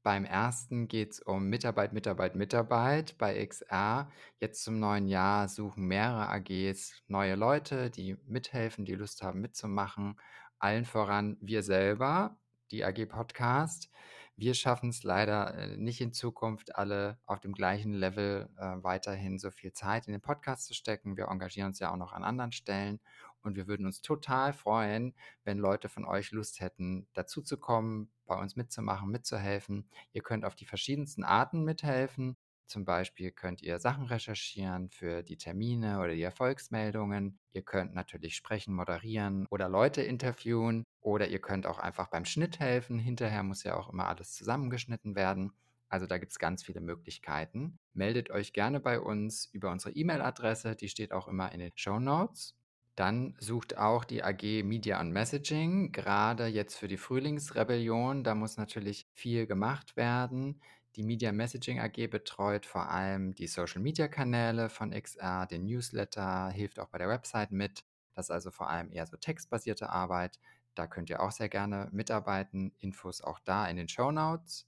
Beim 0.03 0.25
ersten 0.25 0.89
geht's 0.89 1.21
um 1.21 1.47
Mitarbeit, 1.47 1.93
Mitarbeit, 1.93 2.36
Mitarbeit 2.36 3.17
bei 3.17 3.41
XR. 3.45 4.12
Jetzt 4.41 4.65
zum 4.65 4.79
neuen 4.79 5.08
Jahr 5.08 5.47
suchen 5.47 5.88
mehrere 5.88 6.27
AGs 6.27 6.91
neue 7.08 7.36
Leute, 7.36 7.89
die 7.89 8.17
mithelfen, 8.27 8.84
die 8.84 8.95
Lust 8.95 9.23
haben 9.23 9.39
mitzumachen. 9.39 10.19
Allen 10.60 10.84
voran 10.84 11.38
wir 11.39 11.63
selber, 11.63 12.36
die 12.69 12.84
AG 12.84 13.06
Podcast. 13.06 13.89
Wir 14.36 14.56
schaffen's 14.56 15.04
leider, 15.04 15.54
äh, 15.54 15.78
nicht 15.78 16.02
in 16.02 16.12
Zukunft 16.12 16.76
alle 16.76 17.19
auf 17.26 17.39
dem 17.39 17.54
gleichen 17.54 17.93
Level, 17.93 18.50
äh, 18.58 18.84
weiterhin 18.84 19.38
so 19.38 19.52
viel 19.52 19.74
Zeit 19.74 20.08
in 20.08 20.13
den 20.13 20.22
Podcast 20.22 20.65
zu 20.65 20.74
stecken. 20.74 21.17
Wir 21.17 21.28
engagieren 21.28 21.67
uns 21.67 21.80
ja 21.80 21.91
auch 21.91 21.98
noch 21.98 22.13
an 22.13 22.24
anderen 22.24 22.52
Stellen 22.52 23.00
und 23.43 23.56
wir 23.56 23.67
würden 23.67 23.86
uns 23.86 24.02
total 24.02 24.54
freuen, 24.54 25.13
wenn 25.43 25.60
Leute 25.60 25.88
von 25.88 26.06
euch 26.06 26.32
Lust 26.32 26.62
hätten, 26.62 27.08
dazuzukommen, 27.13 28.10
bei 28.26 28.36
uns 28.36 28.56
mitzumachen, 28.56 29.12
mitzuhelfen. 29.12 29.88
Ihr 30.13 30.24
könnt 30.24 30.46
auf 30.46 30.56
die 30.56 30.65
verschiedensten 30.65 31.24
Arten 31.24 31.63
mithelfen. 31.63 32.36
Zum 32.65 32.86
Beispiel 32.86 33.32
könnt 33.32 33.62
ihr 33.62 33.80
Sachen 33.80 34.06
recherchieren 34.06 34.89
für 34.89 35.23
die 35.23 35.38
Termine 35.38 35.99
oder 35.99 36.13
die 36.13 36.21
Erfolgsmeldungen. 36.21 37.39
Ihr 37.52 37.62
könnt 37.62 37.93
natürlich 37.93 38.36
sprechen, 38.36 38.73
moderieren 38.73 39.45
oder 39.49 39.69
Leute 39.69 40.02
interviewen. 40.02 40.84
Oder 41.02 41.28
ihr 41.28 41.39
könnt 41.39 41.67
auch 41.67 41.80
einfach 41.80 42.08
beim 42.08 42.26
Schnitt 42.26 42.60
helfen. 42.60 42.97
Hinterher 42.97 43.43
muss 43.43 43.63
ja 43.63 43.76
auch 43.76 43.91
immer 43.91 44.08
alles 44.08 44.34
zusammengeschnitten 44.34 45.15
werden. 45.15 45.52
Also 45.89 46.08
da 46.08 46.17
gibt 46.17 46.32
es 46.32 46.39
ganz 46.39 46.63
viele 46.63 46.82
Möglichkeiten. 46.82 47.78
Meldet 47.93 48.32
euch 48.32 48.54
gerne 48.54 48.80
bei 48.80 48.99
uns 48.99 49.45
über 49.52 49.69
unsere 49.69 49.93
E-Mail-Adresse. 49.93 50.76
Die 50.76 50.89
steht 50.89 51.12
auch 51.12 51.28
immer 51.28 51.52
in 51.52 51.60
den 51.60 51.71
Show 51.76 51.99
Notes. 51.99 52.56
Dann 52.95 53.36
sucht 53.39 53.78
auch 53.78 54.06
die 54.06 54.23
AG 54.23 54.63
Media 54.63 54.99
und 54.99 55.12
Messaging, 55.12 55.91
gerade 55.91 56.45
jetzt 56.45 56.76
für 56.76 56.88
die 56.88 56.97
Frühlingsrebellion. 56.97 58.23
Da 58.23 58.36
muss 58.36 58.58
natürlich 58.58 59.08
viel 59.13 59.47
gemacht 59.47 59.97
werden. 59.97 60.62
Die 60.95 61.03
Media 61.03 61.32
Messaging 61.32 61.79
AG 61.79 62.08
betreut 62.08 62.67
vor 62.67 62.89
allem 62.89 63.34
die 63.34 63.47
Social-Media-Kanäle 63.47 64.69
von 64.69 64.91
XR, 64.91 65.47
den 65.47 65.65
Newsletter, 65.65 66.49
hilft 66.49 66.79
auch 66.79 66.89
bei 66.89 66.99
der 66.99 67.10
Website 67.10 67.51
mit. 67.51 67.84
Das 68.13 68.27
ist 68.27 68.32
also 68.32 68.51
vor 68.51 68.69
allem 68.69 68.91
eher 68.91 69.08
so 69.08 69.17
textbasierte 69.17 69.89
Arbeit. 69.89 70.39
Da 70.75 70.86
könnt 70.86 71.10
ihr 71.10 71.21
auch 71.21 71.32
sehr 71.32 71.49
gerne 71.49 71.89
mitarbeiten. 71.91 72.73
Infos 72.77 73.21
auch 73.21 73.39
da 73.39 73.67
in 73.67 73.77
den 73.77 73.89
Show 73.89 74.12
Notes. 74.12 74.67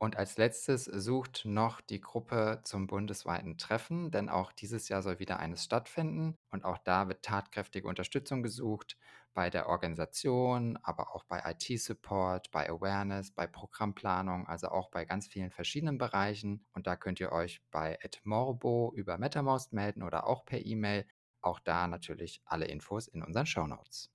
Und 0.00 0.16
als 0.16 0.36
letztes 0.36 0.84
sucht 0.84 1.44
noch 1.44 1.80
die 1.80 2.00
Gruppe 2.00 2.60
zum 2.62 2.86
bundesweiten 2.86 3.58
Treffen, 3.58 4.12
denn 4.12 4.28
auch 4.28 4.52
dieses 4.52 4.88
Jahr 4.88 5.02
soll 5.02 5.18
wieder 5.18 5.40
eines 5.40 5.64
stattfinden. 5.64 6.36
Und 6.50 6.64
auch 6.64 6.78
da 6.78 7.08
wird 7.08 7.24
tatkräftige 7.24 7.88
Unterstützung 7.88 8.44
gesucht 8.44 8.96
bei 9.34 9.50
der 9.50 9.68
Organisation, 9.68 10.78
aber 10.82 11.16
auch 11.16 11.24
bei 11.24 11.42
IT-Support, 11.44 12.52
bei 12.52 12.70
Awareness, 12.70 13.32
bei 13.32 13.48
Programmplanung, 13.48 14.46
also 14.46 14.68
auch 14.68 14.88
bei 14.88 15.04
ganz 15.04 15.26
vielen 15.26 15.50
verschiedenen 15.50 15.98
Bereichen. 15.98 16.64
Und 16.74 16.86
da 16.86 16.94
könnt 16.94 17.18
ihr 17.18 17.32
euch 17.32 17.60
bei 17.72 17.98
Morbo 18.22 18.92
über 18.94 19.18
MetaMost 19.18 19.72
melden 19.72 20.04
oder 20.04 20.28
auch 20.28 20.44
per 20.44 20.64
E-Mail. 20.64 21.06
Auch 21.40 21.58
da 21.58 21.88
natürlich 21.88 22.40
alle 22.44 22.66
Infos 22.66 23.08
in 23.08 23.24
unseren 23.24 23.46
Show 23.46 23.66
Notes. 23.66 24.12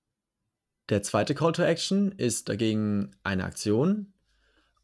Der 0.88 1.02
zweite 1.02 1.34
Call 1.34 1.52
to 1.52 1.62
Action 1.62 2.12
ist 2.12 2.48
dagegen 2.48 3.16
eine 3.22 3.44
Aktion, 3.44 4.13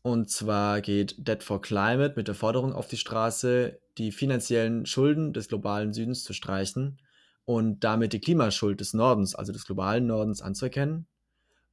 und 0.02 0.30
zwar 0.30 0.80
geht 0.80 1.16
Dead 1.18 1.42
for 1.42 1.60
Climate 1.60 2.14
mit 2.16 2.28
der 2.28 2.34
Forderung 2.34 2.72
auf 2.72 2.88
die 2.88 2.96
Straße, 2.96 3.78
die 3.98 4.12
finanziellen 4.12 4.86
Schulden 4.86 5.32
des 5.32 5.48
globalen 5.48 5.92
Südens 5.92 6.24
zu 6.24 6.32
streichen 6.32 6.98
und 7.44 7.84
damit 7.84 8.12
die 8.12 8.20
Klimaschuld 8.20 8.80
des 8.80 8.94
Nordens, 8.94 9.34
also 9.34 9.52
des 9.52 9.66
globalen 9.66 10.06
Nordens, 10.06 10.40
anzuerkennen. 10.40 11.06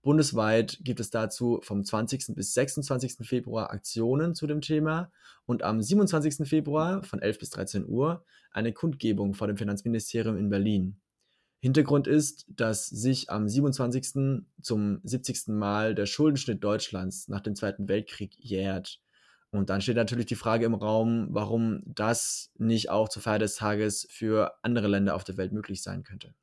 Bundesweit 0.01 0.79
gibt 0.83 0.99
es 0.99 1.09
dazu 1.09 1.59
vom 1.63 1.83
20. 1.83 2.35
bis 2.35 2.53
26. 2.53 3.27
Februar 3.27 3.71
Aktionen 3.71 4.35
zu 4.35 4.47
dem 4.47 4.61
Thema 4.61 5.11
und 5.45 5.63
am 5.63 5.81
27. 5.81 6.47
Februar 6.47 7.03
von 7.03 7.21
11 7.21 7.39
bis 7.39 7.49
13 7.51 7.87
Uhr 7.87 8.23
eine 8.51 8.73
Kundgebung 8.73 9.33
vor 9.33 9.47
dem 9.47 9.57
Finanzministerium 9.57 10.37
in 10.37 10.49
Berlin. 10.49 10.99
Hintergrund 11.59 12.07
ist, 12.07 12.45
dass 12.49 12.87
sich 12.87 13.29
am 13.29 13.47
27. 13.49 14.43
zum 14.61 14.99
70. 15.03 15.47
Mal 15.47 15.95
der 15.95 16.05
Schuldenschnitt 16.05 16.63
Deutschlands 16.63 17.27
nach 17.27 17.41
dem 17.41 17.55
Zweiten 17.55 17.87
Weltkrieg 17.87 18.35
jährt. 18.37 19.01
Und 19.49 19.69
dann 19.69 19.81
steht 19.81 19.95
natürlich 19.95 20.27
die 20.27 20.35
Frage 20.35 20.65
im 20.65 20.75
Raum, 20.75 21.27
warum 21.31 21.81
das 21.85 22.51
nicht 22.57 22.89
auch 22.89 23.09
zur 23.09 23.21
Feier 23.21 23.39
des 23.39 23.55
Tages 23.55 24.07
für 24.09 24.53
andere 24.61 24.87
Länder 24.87 25.15
auf 25.15 25.23
der 25.23 25.37
Welt 25.37 25.51
möglich 25.51 25.81
sein 25.81 26.03
könnte. 26.03 26.33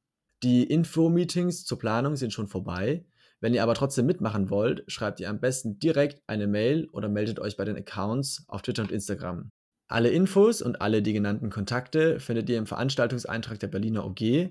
Die 0.43 0.65
Info-Meetings 0.65 1.65
zur 1.65 1.79
Planung 1.79 2.17
sind 2.17 2.33
schon 2.33 2.49
vorbei. 2.49 3.05
Wenn 3.41 3.55
ihr 3.55 3.63
aber 3.63 3.75
trotzdem 3.75 4.07
mitmachen 4.07 4.51
wollt, 4.51 4.85
schreibt 4.91 5.21
ihr 5.21 5.29
am 5.31 5.39
besten 5.39 5.79
direkt 5.79 6.23
eine 6.27 6.47
Mail 6.47 6.89
oder 6.93 7.09
meldet 7.09 7.39
euch 7.39 7.57
bei 7.57 7.65
den 7.65 7.77
Accounts 7.77 8.45
auf 8.49 8.63
Twitter 8.63 8.83
und 8.83 8.91
Instagram. 8.91 9.51
Alle 9.87 10.09
Infos 10.09 10.63
und 10.63 10.81
alle 10.81 11.03
die 11.03 11.13
genannten 11.13 11.51
Kontakte 11.51 12.19
findet 12.19 12.49
ihr 12.49 12.57
im 12.57 12.67
Veranstaltungseintrag 12.67 13.61
der 13.61 13.69
Berliner 13.69 14.07
OG, 14.07 14.51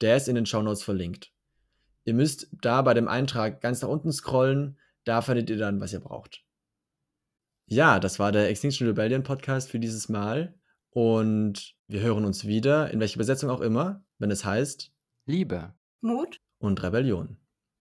der 0.00 0.16
ist 0.16 0.28
in 0.28 0.34
den 0.34 0.46
Shownotes 0.46 0.82
verlinkt. 0.82 1.32
Ihr 2.04 2.14
müsst 2.14 2.48
da 2.62 2.82
bei 2.82 2.94
dem 2.94 3.08
Eintrag 3.08 3.60
ganz 3.60 3.82
nach 3.82 3.88
unten 3.88 4.12
scrollen, 4.12 4.78
da 5.04 5.22
findet 5.22 5.50
ihr 5.50 5.58
dann, 5.58 5.80
was 5.80 5.92
ihr 5.92 6.00
braucht. 6.00 6.44
Ja, 7.66 8.00
das 8.00 8.18
war 8.18 8.32
der 8.32 8.48
Extinction 8.48 8.88
Rebellion 8.88 9.22
Podcast 9.22 9.70
für 9.70 9.78
dieses 9.78 10.08
Mal 10.08 10.58
und 10.90 11.76
wir 11.86 12.00
hören 12.00 12.24
uns 12.24 12.46
wieder, 12.46 12.90
in 12.90 13.00
welcher 13.00 13.18
Besetzung 13.18 13.50
auch 13.50 13.60
immer, 13.60 14.04
wenn 14.18 14.30
es 14.30 14.44
heißt 14.44 14.92
Liebe, 15.26 15.74
Mut 16.00 16.40
und 16.58 16.82
Rebellion. 16.82 17.38